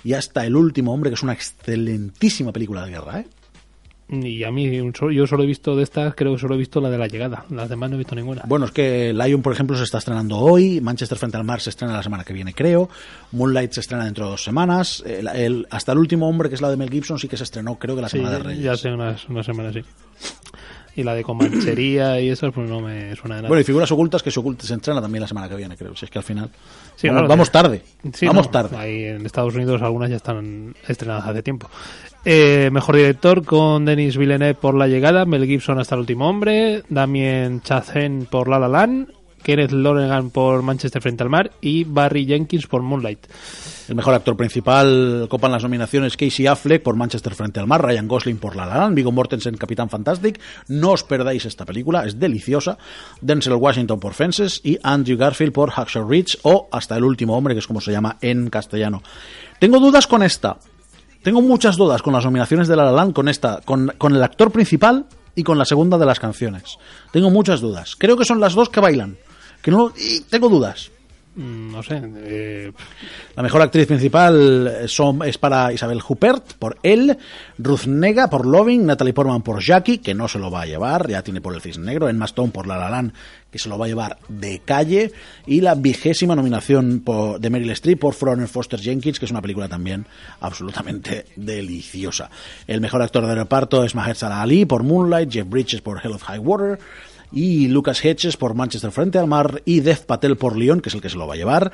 [0.06, 3.28] y hasta El Último Hombre, que es una excelentísima película de guerra, ¿eh?
[4.10, 4.72] Y a mí,
[5.14, 7.44] yo solo he visto de estas, creo que solo he visto la de la llegada.
[7.50, 8.44] Las demás no he visto ninguna.
[8.46, 11.72] Bueno, es que Lion, por ejemplo, se está estrenando hoy, Manchester frente al mar se
[11.72, 12.90] estrena la semana que viene, creo,
[13.34, 16.62] Moonlight se estrena dentro de dos semanas, el- el- hasta El Último Hombre, que es
[16.62, 18.64] la de Mel Gibson, sí que se estrenó, creo que la Sí, semana de Reyes.
[18.64, 19.82] ya hace unas, unas semanas, sí.
[20.98, 23.48] Y la de Comanchería y eso, pues no me suena de nada.
[23.48, 25.96] Bueno, y figuras ocultas que se, oculta- se estrena también la semana que viene, creo.
[25.96, 26.50] Si es que al final.
[26.96, 27.52] Sí, vamos, claro, vamos sí.
[27.54, 27.82] tarde.
[28.14, 28.76] Sí, vamos no, tarde.
[28.78, 31.70] Ahí en Estados Unidos algunas ya están estrenadas hace tiempo.
[32.26, 36.84] Eh, mejor director con Denis Villeneuve por La Llegada, Mel Gibson hasta el último hombre,
[36.90, 39.12] Damien Chazelle por La La Land,
[39.48, 43.28] Kenneth Lonergan por Manchester frente al mar y Barry Jenkins por Moonlight.
[43.88, 48.10] El mejor actor principal copan las nominaciones Casey Affleck por Manchester frente al mar, Ryan
[48.10, 50.42] Gosling por La La Land, Viggo Mortensen Capitán Fantastic.
[50.68, 52.78] No os perdáis esta película, es deliciosa.
[53.22, 57.54] Denzel Washington por Fences y Andrew Garfield por Hacksaw Ridge o Hasta el último hombre,
[57.54, 59.02] que es como se llama en castellano.
[59.62, 60.58] Tengo dudas con esta.
[61.24, 64.24] Tengo muchas dudas con las nominaciones de La La Land, con esta, con, con el
[64.24, 66.78] actor principal y con la segunda de las canciones.
[67.14, 67.96] Tengo muchas dudas.
[67.98, 69.16] Creo que son las dos que bailan.
[69.68, 70.90] Que no, y tengo dudas.
[71.36, 72.02] Mm, No sé.
[72.02, 72.72] eh,
[73.36, 77.18] La mejor actriz principal eh, son- es para Isabel Huppert por él,
[77.58, 81.10] Ruth Nega por Loving, Natalie Portman por Jackie, que no se lo va a llevar,
[81.10, 83.12] ya tiene por el Cisne Negro, Stone por La La Land,
[83.52, 85.12] que se lo va a llevar de calle,
[85.46, 89.42] y la vigésima nominación por- de Meryl Streep por Florence Foster Jenkins, que es una
[89.42, 90.08] película también
[90.40, 92.30] absolutamente deliciosa.
[92.68, 96.24] El mejor actor de reparto es Mahershala Ali por Moonlight, Jeff Bridges por Hell of
[96.24, 96.80] High Water,
[97.32, 100.96] y Lucas Hedges por Manchester frente al mar y Dev Patel por León, que es
[100.96, 101.72] el que se lo va a llevar,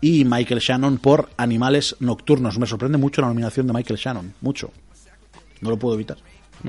[0.00, 2.58] y Michael Shannon por Animales Nocturnos.
[2.58, 4.70] Me sorprende mucho la nominación de Michael Shannon, mucho.
[5.60, 6.18] No lo puedo evitar.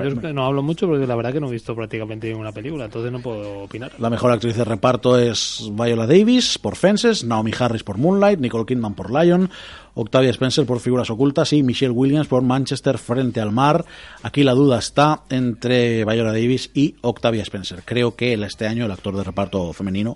[0.04, 2.52] Yo es que no hablo mucho porque la verdad que no he visto prácticamente ninguna
[2.52, 3.91] película, entonces no puedo opinar.
[4.00, 8.66] La mejor actriz de reparto es Viola Davis por Fences, Naomi Harris por Moonlight, Nicole
[8.66, 9.50] Kidman por Lion,
[9.95, 13.86] Octavia Spencer por Figuras Ocultas y Michelle Williams por Manchester frente al mar.
[14.22, 17.82] Aquí la duda está entre Viola Davis y Octavia Spencer.
[17.84, 20.16] Creo que este año el actor de reparto femenino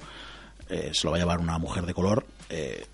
[0.70, 2.86] eh, se lo va a llevar una mujer de color, eh,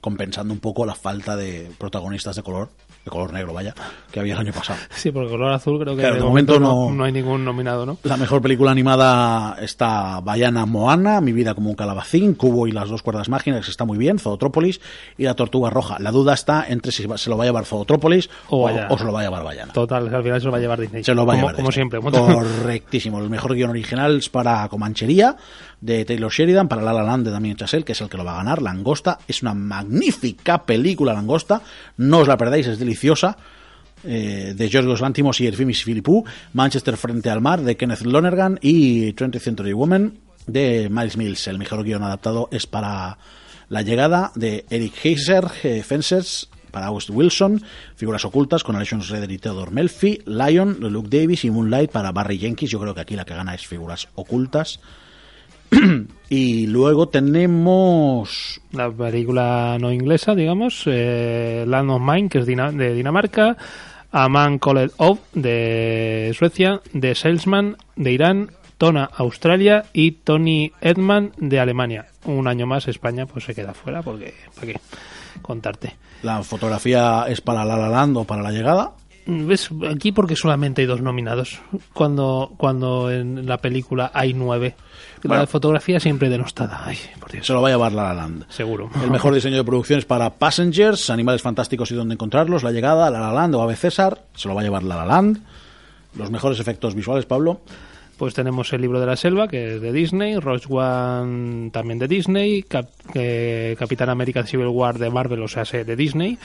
[0.00, 2.70] compensando un poco la falta de protagonistas de color,
[3.04, 3.74] de color negro, vaya,
[4.12, 4.78] que había el año pasado.
[4.94, 7.44] Sí, porque color azul creo que Claro, de de momento, momento no, no- hay ningún
[7.44, 7.98] nominado, ¿no?
[8.04, 12.88] La mejor película animada está Bayana Moana, Mi vida como un calabacín, Cubo y las
[12.88, 14.80] dos cuerdas mágicas, está muy bien, Zootrópolis
[15.18, 15.96] y La tortuga roja.
[15.98, 19.04] La duda está entre si se lo va a llevar Zootrópolis O o, o se
[19.04, 19.72] lo va a llevar Bayana.
[19.72, 21.02] Total, al final se lo va a llevar Disney.
[21.02, 21.56] Se lo va a como, llevar.
[21.56, 21.88] Como Disney.
[22.00, 22.00] siempre.
[22.62, 23.18] Correctísimo.
[23.18, 25.36] El mejor guion original es para Comanchería,
[25.82, 28.24] de Taylor Sheridan, para La La Land de Damien Chazelle, que es el que lo
[28.24, 28.62] va a ganar.
[28.62, 31.60] Langosta es una magnífica película, Langosta.
[31.98, 33.36] No os la perdáis, es deliciosa.
[34.04, 36.24] Eh, de George Lantimos y Erfimis Philippou,
[36.54, 41.46] Manchester frente al mar de Kenneth Lonergan y 20th Century Woman de Miles Mills.
[41.46, 43.18] El mejor guion adaptado es para
[43.68, 47.62] La llegada de Eric Heiser, eh, Fences para August Wilson,
[47.94, 52.38] Figuras ocultas con Alison Redder y Theodore Melfi, Lion, Luke Davis y Moonlight para Barry
[52.38, 52.70] Jenkins.
[52.72, 54.80] Yo creo que aquí la que gana es Figuras ocultas.
[56.28, 62.94] Y luego tenemos La película no inglesa, digamos, eh, Land of Mine, que es de
[62.94, 63.54] Dinamarca,
[64.10, 71.32] A Man Called Off, de Suecia, The Salesman, de Irán, Tona, Australia, y Tony Edman,
[71.36, 72.06] de Alemania.
[72.24, 74.80] Un año más España pues se queda fuera, porque, ¿para qué
[75.42, 75.96] contarte?
[76.22, 78.92] la fotografía es para La La Land o para la llegada.
[79.26, 79.70] ¿Ves?
[79.88, 81.60] Aquí porque solamente hay dos nominados,
[81.92, 84.74] cuando, cuando en la película hay nueve.
[85.28, 85.42] Bueno.
[85.42, 86.82] La fotografía siempre denostada.
[86.84, 87.46] Ay, por Dios.
[87.46, 88.44] Se lo va a llevar La La Land.
[88.48, 88.90] Seguro.
[89.02, 93.10] El mejor diseño de producción es para Passengers, Animales Fantásticos y Dónde Encontrarlos, La Llegada,
[93.10, 94.22] La La Land o Ave César.
[94.34, 95.38] Se lo va a llevar La La Land.
[96.16, 97.60] Los mejores efectos visuales, Pablo.
[98.18, 102.06] Pues tenemos el libro de la selva, que es de Disney, Rogue One también de
[102.06, 106.38] Disney, Cap- eh, Capitán América Civil War de Marvel, o sea, sé, de Disney,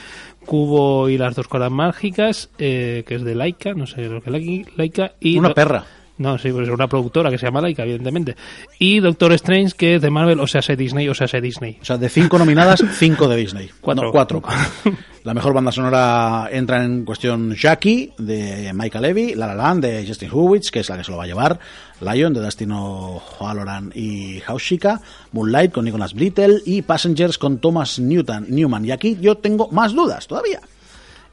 [0.44, 4.30] Cubo y las dos colas mágicas, eh, que es de Laika, no sé lo que
[4.30, 5.84] es Laika, y Una perra.
[6.18, 8.36] No, sí, pues es una productora que se llama Laika, evidentemente.
[8.78, 11.78] Y Doctor Strange, que es de Marvel, o sea, sé Disney, o sea, sé Disney.
[11.80, 13.70] O sea, de cinco nominadas, cinco de Disney.
[13.80, 14.06] Cuatro.
[14.06, 14.42] No, cuatro.
[15.22, 20.06] La mejor banda sonora entra en cuestión Jackie, de Michael Levy, La La Land, de
[20.06, 21.60] Justin Hurwitz, que es la que se lo va a llevar,
[22.00, 25.00] Lion, de Destino Halloran y Hauschika,
[25.32, 28.84] Moonlight, con Nicholas Brittle, y Passengers, con Thomas Newton, Newman.
[28.84, 30.60] Y aquí yo tengo más dudas todavía.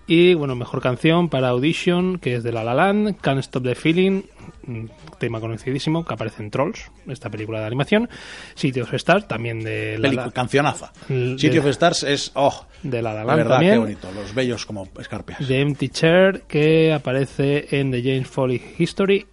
[0.07, 3.73] Y bueno, mejor canción para Audition, que es de La La Land, Can't Stop the
[3.73, 4.23] Feeling,
[4.67, 4.89] un
[5.19, 8.09] tema conocidísimo que aparece en Trolls, esta película de animación,
[8.55, 10.91] City of Stars, también de La, La, cancionaza.
[11.09, 13.73] El- City de- of Stars es, oh, de La La la verdad, también.
[13.73, 14.11] qué bonito.
[14.13, 15.39] Los bellos como escarpias.
[15.47, 19.25] The Empty Chair, que aparece en The James Foley History,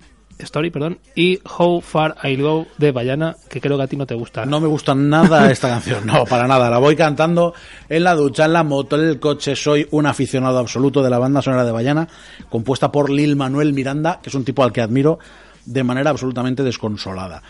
[0.45, 4.07] Story, perdón, y How Far I Go de Bayana, que creo que a ti no
[4.07, 4.45] te gusta.
[4.47, 6.71] No me gusta nada esta canción, no, para nada.
[6.71, 7.55] La voy cantando
[7.89, 9.57] en la ducha, en la moto, en el coche.
[9.57, 12.09] Soy un aficionado absoluto de la banda sonora de Bayana,
[12.49, 15.19] compuesta por Lil Manuel Miranda, que es un tipo al que admiro
[15.65, 17.43] de manera absolutamente desconsolada.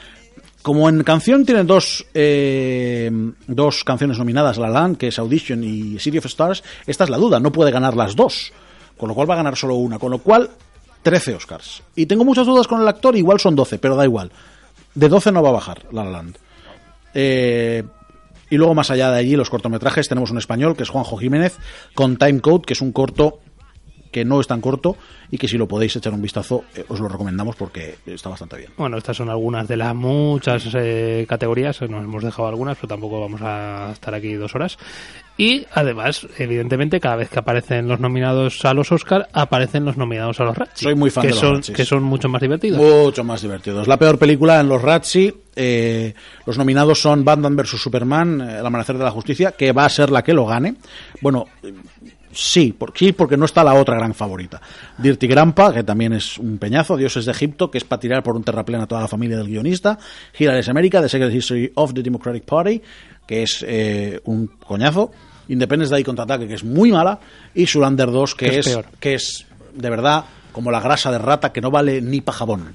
[0.62, 3.10] Como en canción tiene dos, eh,
[3.48, 7.16] dos canciones nominadas, La Land, que es Audition y City of Stars, esta es la
[7.16, 8.52] duda, no puede ganar las dos.
[8.96, 10.50] Con lo cual va a ganar solo una, con lo cual
[11.02, 11.82] 13 Oscars.
[11.94, 14.30] Y tengo muchas dudas con el actor, igual son 12, pero da igual.
[14.94, 16.38] De 12 no va a bajar La La Land.
[17.14, 17.82] Eh,
[18.50, 21.56] y luego más allá de allí, los cortometrajes, tenemos un español que es Juanjo Jiménez,
[21.94, 23.40] con Time Code, que es un corto
[24.12, 24.96] que no es tan corto
[25.30, 28.58] y que si lo podéis echar un vistazo eh, os lo recomendamos porque está bastante
[28.58, 28.70] bien.
[28.76, 33.20] Bueno, estas son algunas de las muchas eh, categorías, nos hemos dejado algunas, pero tampoco
[33.20, 34.78] vamos a estar aquí dos horas.
[35.38, 40.38] Y además, evidentemente, cada vez que aparecen los nominados a los Oscar, aparecen los nominados
[40.40, 40.84] a los Razzie.
[40.84, 41.74] Soy muy fan que de los son.
[41.74, 42.78] Que son mucho más divertidos.
[42.78, 43.88] Mucho más divertidos.
[43.88, 45.34] La peor película en los Razzie.
[45.56, 46.14] eh,
[46.46, 49.88] los nominados son Batman vs Superman, eh, El Amanecer de la Justicia, que va a
[49.88, 50.74] ser la que lo gane.
[51.22, 51.46] Bueno,
[52.32, 54.60] sí, por- sí, porque no está la otra gran favorita.
[54.98, 56.96] Dirty Grandpa, que también es un peñazo.
[56.96, 59.46] Dioses de Egipto, que es para tirar por un terraplén a toda la familia del
[59.48, 59.98] guionista.
[60.38, 62.80] Hilary's America, The Secret History of the Democratic Party,
[63.26, 65.10] que es eh, un coñazo.
[65.48, 67.18] Independence Day contraataque, que es muy mala.
[67.54, 68.86] Y Surander 2, que, Que es es, peor.
[69.00, 72.74] que es de verdad como la grasa de rata que no vale ni pa' jabón.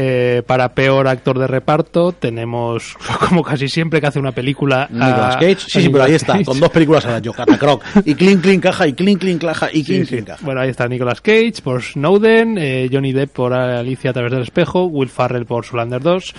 [0.00, 2.94] Eh, para peor actor de reparto tenemos,
[3.28, 4.86] como casi siempre que hace una película...
[4.92, 5.52] Nicolas a- Cage.
[5.56, 6.44] a Sí, sí, pero ahí está, Cage.
[6.44, 7.82] con dos películas a la yo, Catacroc.
[8.04, 10.08] Y clean, clean, caja, y clean, clean, caja, y clean, Sí, sí.
[10.10, 10.44] clean, caja.
[10.44, 14.42] Bueno, ahí está Nicolas Cage por Snowden, eh, Johnny Depp por Alicia a través del
[14.42, 16.34] espejo, Will Farrell por Sulander 2,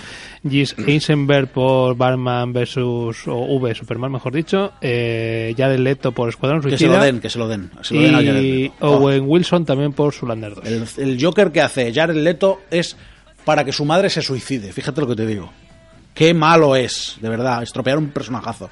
[0.48, 6.62] Gis Eisenberg por Batman versus o V Superman, mejor dicho, eh, Jared Leto por Escuadrón
[6.62, 7.70] Que se Suicida lo den, que se lo den.
[7.82, 8.72] Se lo den a Jared y.
[8.80, 10.64] Oh, Owen Wilson también por Sulander 2.
[10.98, 12.96] el, el Joker que hace Jared Leto es
[13.50, 14.72] para que su madre se suicide.
[14.72, 15.50] Fíjate lo que te digo.
[16.14, 18.70] Qué malo es, de verdad, estropear un personajazo.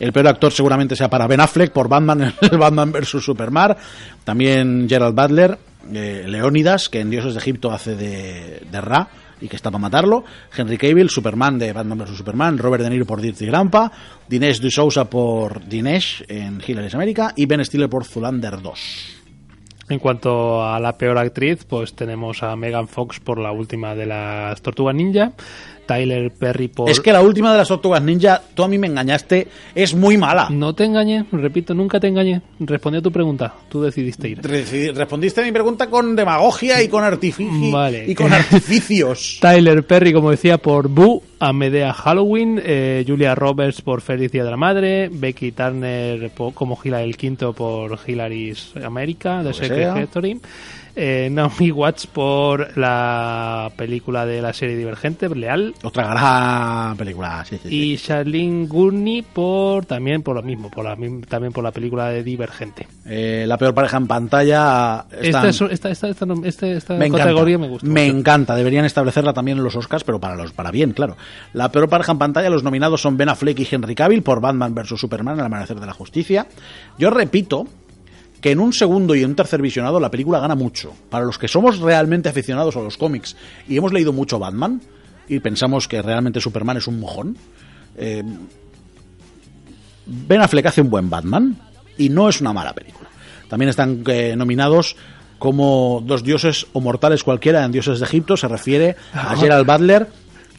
[0.00, 3.76] El peor actor seguramente sea para Ben Affleck por Batman, el Batman vs Superman.
[4.24, 5.58] También Gerald Butler,
[5.92, 9.10] eh, Leónidas, que en Dioses de Egipto hace de, Ra
[9.42, 10.24] y que está para matarlo.
[10.56, 12.56] Henry Cavill, Superman de Batman vs Superman.
[12.56, 13.92] Robert De Niro por Dirty Grandpa.
[14.26, 17.34] Dinesh D'Souza por Dinesh en Hillary's America.
[17.36, 19.23] Y Ben Stiller por Zulander 2.
[19.88, 24.06] En cuanto a la peor actriz, pues tenemos a Megan Fox por la última de
[24.06, 25.32] las Tortugas Ninja,
[25.86, 26.88] Tyler Perry por...
[26.90, 30.16] Es que la última de las Tortugas Ninja, tú a mí me engañaste, es muy
[30.16, 30.48] mala.
[30.50, 32.42] No te engañé, repito, nunca te engañé.
[32.60, 34.40] Respondí a tu pregunta, tú decidiste ir.
[34.94, 38.04] Respondiste a mi pregunta con demagogia y con artificio Vale.
[38.06, 39.38] y con artificios.
[39.40, 44.56] Tyler Perry, como decía, por Boo, Amedea Halloween, eh, Julia Roberts por Felicia de la
[44.56, 50.04] Madre, Becky Turner como Hila el Quinto por Hilary's America, The que Secret.
[50.04, 50.40] History,
[50.96, 55.74] Eh, Naomi Watts por la película de la serie Divergente, Leal.
[55.82, 57.68] Otra gran película, sí, sí.
[57.68, 60.96] Y Charlene Gurney por también por lo mismo, por la,
[61.28, 62.86] también por la película de Divergente.
[63.06, 65.06] Eh, la peor pareja en pantalla.
[65.20, 67.88] están- Esta, es- esta, esta, esta, no- este- esta me encanta, categoría me gusta.
[67.88, 68.18] Me mucho.
[68.18, 71.16] encanta, deberían establecerla también en los Oscars, pero para los para bien, claro.
[71.54, 74.72] La peor pareja en pantalla, los nominados son Ben Affleck y Henry Cavill por Batman
[74.74, 76.46] vs Superman, El amanecer de la justicia.
[76.98, 77.66] Yo repito
[78.44, 80.92] que en un segundo y en un tercer visionado la película gana mucho.
[81.08, 83.36] Para los que somos realmente aficionados a los cómics
[83.66, 84.82] y hemos leído mucho Batman
[85.26, 87.38] y pensamos que realmente Superman es un mojón,
[87.96, 88.22] eh,
[90.04, 91.56] Ben Affleck hace un buen Batman
[91.96, 93.08] y no es una mala película.
[93.48, 94.94] También están eh, nominados
[95.38, 98.36] como dos dioses o mortales cualquiera en Dioses de Egipto.
[98.36, 100.06] Se refiere a Gerald Butler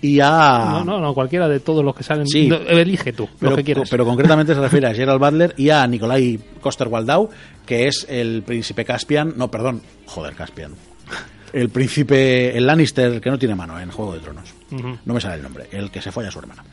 [0.05, 0.69] y a...
[0.71, 2.27] No, no, no, cualquiera de todos los que salen.
[2.27, 2.47] Sí.
[2.47, 3.89] No, elige tú, pero, lo que quieras.
[3.89, 7.29] pero concretamente se refiere a Gerald Butler y a Nikolai Coster-Waldau,
[7.65, 9.33] que es el príncipe Caspian...
[9.35, 10.73] No, perdón, joder, Caspian.
[11.51, 14.53] El príncipe, el Lannister, que no tiene mano en Juego de Tronos.
[15.05, 16.63] No me sale el nombre, el que se fue a su hermana.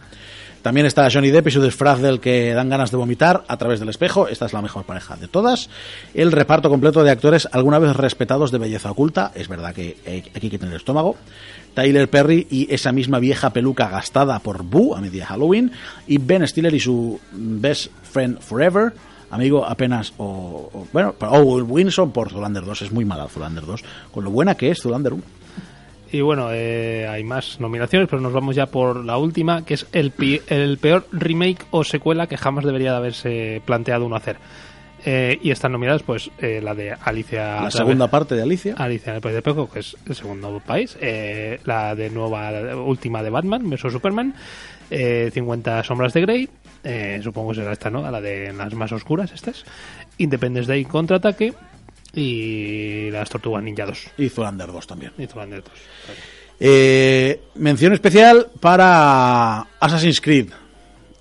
[0.63, 3.81] También está Johnny Depp y su disfraz del que dan ganas de vomitar a través
[3.81, 4.29] del espejo.
[4.29, 5.69] Esta es la mejor pareja de todas.
[6.15, 9.33] El reparto completo de actores alguna vez respetados de belleza oculta.
[9.35, 9.97] Es verdad que
[10.35, 11.17] aquí hay que tener estómago.
[11.75, 15.73] Tyler Perry y esa misma vieja peluca gastada por Boo a media Halloween.
[16.07, 18.93] Y Ben Stiller y su best friend forever.
[19.31, 20.25] Amigo apenas o,
[20.73, 22.83] o- bueno, Owen Wilson por Zulander 2.
[22.83, 23.83] Es muy mala Zulander 2.
[24.13, 25.23] Con lo buena que es Zulander 1.
[26.13, 29.87] Y bueno, eh, hay más nominaciones, pero nos vamos ya por la última, que es
[29.93, 30.13] el,
[30.49, 34.37] el peor remake o secuela que jamás debería de haberse planteado uno hacer.
[35.05, 37.63] Eh, y están nominadas, pues, eh, la de Alicia.
[37.63, 38.75] La segunda parte de Alicia.
[38.79, 40.97] Alicia en el País de Peco, que es el segundo país.
[41.01, 44.35] eh, la de nueva, la última de Batman vs Superman.
[44.91, 46.49] eh, 50 Sombras de Grey.
[46.85, 48.09] eh, supongo que será esta, ¿no?
[48.11, 49.65] La de las más oscuras, estas.
[50.19, 51.53] Independence Day contraataque.
[52.15, 54.07] Y las Tortugas Ninja 2.
[54.19, 55.13] Y Zulander 2 también.
[55.19, 55.73] Y Zoolander 2.
[56.61, 60.51] Eh, mención especial para Assassin's Creed.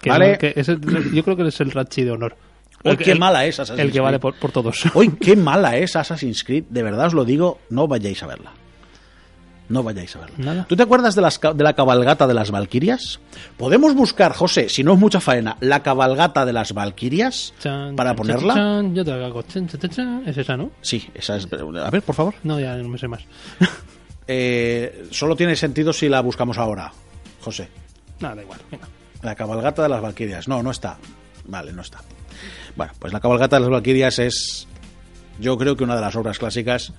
[0.06, 0.38] ¿Vale?
[0.38, 0.82] que es el-
[1.14, 2.36] yo creo que es el Rachi de honor.
[2.84, 4.22] Que- qué el- mala es Assassin's El que vale Creed.
[4.34, 4.84] por, por todos.
[4.96, 6.66] Hoy qué mala es Assassin's Creed.
[6.70, 8.52] De verdad os lo digo, no vayáis a verla.
[9.70, 10.36] No vayáis a verla.
[10.38, 10.66] Nada.
[10.68, 13.22] ¿Tú te acuerdas de, las, de la cabalgata de las Valquirias?
[13.56, 17.54] Podemos buscar, José, si no es mucha faena, la cabalgata de las Valquirias
[17.96, 18.54] para ponerla.
[18.56, 20.24] chan, yo te hago chan, chan, chan, chan.
[20.28, 20.72] Es esa, ¿no?
[20.82, 21.48] Sí, esa es.
[21.54, 22.34] A ver, por favor.
[22.44, 23.22] No, ya no me sé más.
[24.28, 26.92] Eh, solo tiene sentido si la buscamos ahora,
[27.42, 27.68] José.
[28.20, 28.60] Nada, da igual.
[28.72, 28.88] Venga.
[29.24, 30.48] La cabalgata de las Valquirias.
[30.48, 30.98] No, no está.
[31.48, 32.00] Vale, no está.
[32.76, 34.68] Bueno, pues la cabalgata de las Valquirias es,
[35.40, 36.94] yo creo que una de las obras clásicas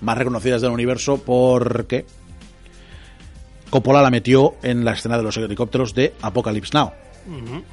[0.00, 2.04] más reconocidas del universo porque
[3.70, 6.92] Coppola la metió en la escena de los helicópteros de Apocalypse Now.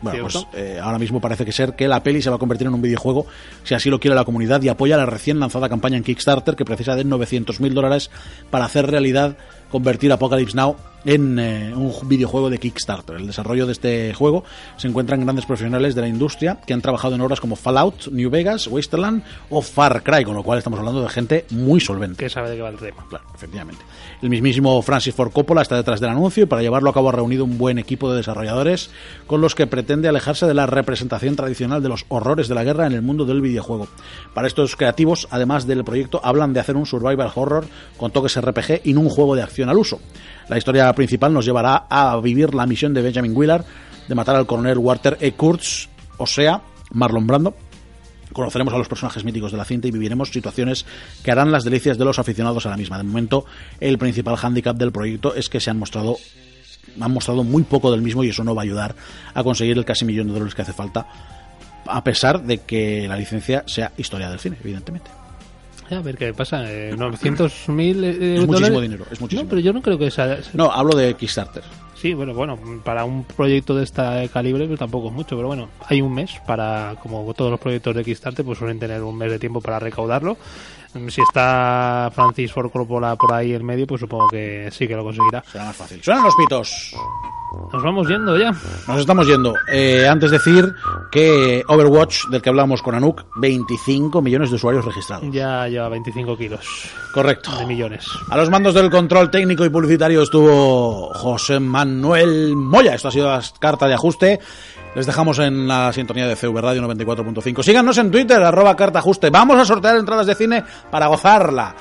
[0.02, 2.68] Bueno, pues eh, ahora mismo parece que ser que la peli se va a convertir
[2.68, 3.26] en un videojuego,
[3.64, 6.64] si así lo quiere la comunidad, y apoya la recién lanzada campaña en Kickstarter que
[6.64, 8.10] precisa de 900.000 dólares
[8.50, 9.38] para hacer realidad
[9.70, 13.16] convertir Apocalypse Now en eh, un videojuego de Kickstarter.
[13.16, 14.44] El desarrollo de este juego
[14.78, 18.30] se encuentran grandes profesionales de la industria que han trabajado en obras como Fallout, New
[18.30, 22.24] Vegas, Wasteland o Far Cry, con lo cual estamos hablando de gente muy solvente.
[22.24, 23.06] Que sabe de qué va el tema.
[23.10, 23.84] Claro, efectivamente.
[24.22, 27.14] El mismísimo Francis Ford Coppola está detrás del anuncio y para llevarlo a cabo ha
[27.14, 28.90] reunido un buen equipo de desarrolladores
[29.28, 32.88] con los que pretende alejarse de la representación tradicional de los horrores de la guerra
[32.88, 33.88] en el mundo del videojuego.
[34.34, 37.66] Para estos creativos, además del proyecto, hablan de hacer un survival horror
[37.98, 40.00] con toques RPG y no un juego de acción al uso.
[40.48, 43.66] La historia principal nos llevará a vivir la misión de Benjamin Willard
[44.08, 45.34] de matar al coronel Walter E.
[45.34, 46.62] Kurtz, o sea,
[46.92, 47.56] Marlon Brando,
[48.34, 50.86] conoceremos a los personajes míticos de la cinta y viviremos situaciones
[51.24, 52.98] que harán las delicias de los aficionados a la misma.
[52.98, 53.46] De momento,
[53.80, 56.18] el principal hándicap del proyecto es que se han mostrado
[57.00, 58.96] han mostrado muy poco del mismo y eso no va a ayudar
[59.34, 61.08] a conseguir el casi millón de dólares que hace falta
[61.86, 65.21] a pesar de que la licencia sea historia del cine, evidentemente.
[65.92, 66.64] A ver qué pasa.
[66.72, 68.82] Eh, 900.000 eh, Es muchísimo dólares.
[68.82, 69.44] dinero, es muchísimo.
[69.44, 70.40] No, pero yo no creo que sea.
[70.54, 71.64] No, hablo de Kickstarter.
[71.96, 74.02] Sí, bueno, bueno, para un proyecto de este
[74.34, 77.96] calibre pues tampoco es mucho, pero bueno, hay un mes para, como todos los proyectos
[77.96, 80.36] de Kickstarter, pues suelen tener un mes de tiempo para recaudarlo.
[81.10, 85.04] Si está Francis Ford Coppola por ahí en medio, pues supongo que sí que lo
[85.04, 85.44] conseguirá.
[85.50, 86.04] Será más fácil.
[86.04, 86.94] Suenan los pitos.
[87.74, 88.52] Nos vamos yendo ya.
[88.88, 89.54] Nos estamos yendo.
[89.72, 90.74] Eh, antes decir
[91.12, 95.26] que Overwatch, del que hablamos con Anuk, 25 millones de usuarios registrados.
[95.32, 96.66] Ya lleva 25 kilos
[97.14, 97.56] Correcto.
[97.58, 98.06] de millones.
[98.30, 102.96] A los mandos del control técnico y publicitario estuvo José Manuel Moya.
[102.96, 104.40] Esto ha sido la carta de ajuste.
[104.94, 107.64] Les dejamos en la sintonía de CV Radio 94.5.
[107.64, 109.30] Síganos en Twitter, arroba carta ajuste.
[109.30, 111.76] Vamos a sortear entradas de cine para gozarla.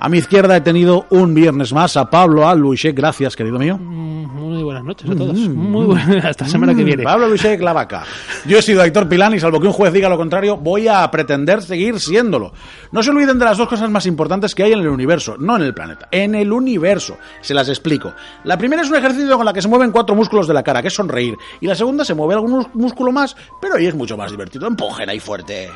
[0.00, 2.92] A mi izquierda he tenido un viernes más a Pablo Albuiche.
[2.92, 3.76] Gracias, querido mío.
[3.78, 5.36] Mm, Muy buenas noches a todos.
[5.36, 6.24] Muy buenas.
[6.24, 7.02] Hasta la semana que Mm, viene.
[7.02, 8.04] Pablo Albuiche, la vaca.
[8.46, 11.10] Yo he sido Héctor Pilán y salvo que un juez diga lo contrario, voy a
[11.10, 12.52] pretender seguir siéndolo.
[12.92, 15.56] No se olviden de las dos cosas más importantes que hay en el universo, no
[15.56, 17.16] en el planeta, en el universo.
[17.40, 18.12] Se las explico.
[18.44, 20.80] La primera es un ejercicio con la que se mueven cuatro músculos de la cara,
[20.82, 21.36] que es sonreír.
[21.60, 24.66] Y la segunda se mueve algún músculo más, pero ahí es mucho más divertido.
[24.68, 25.68] Empujera y fuerte.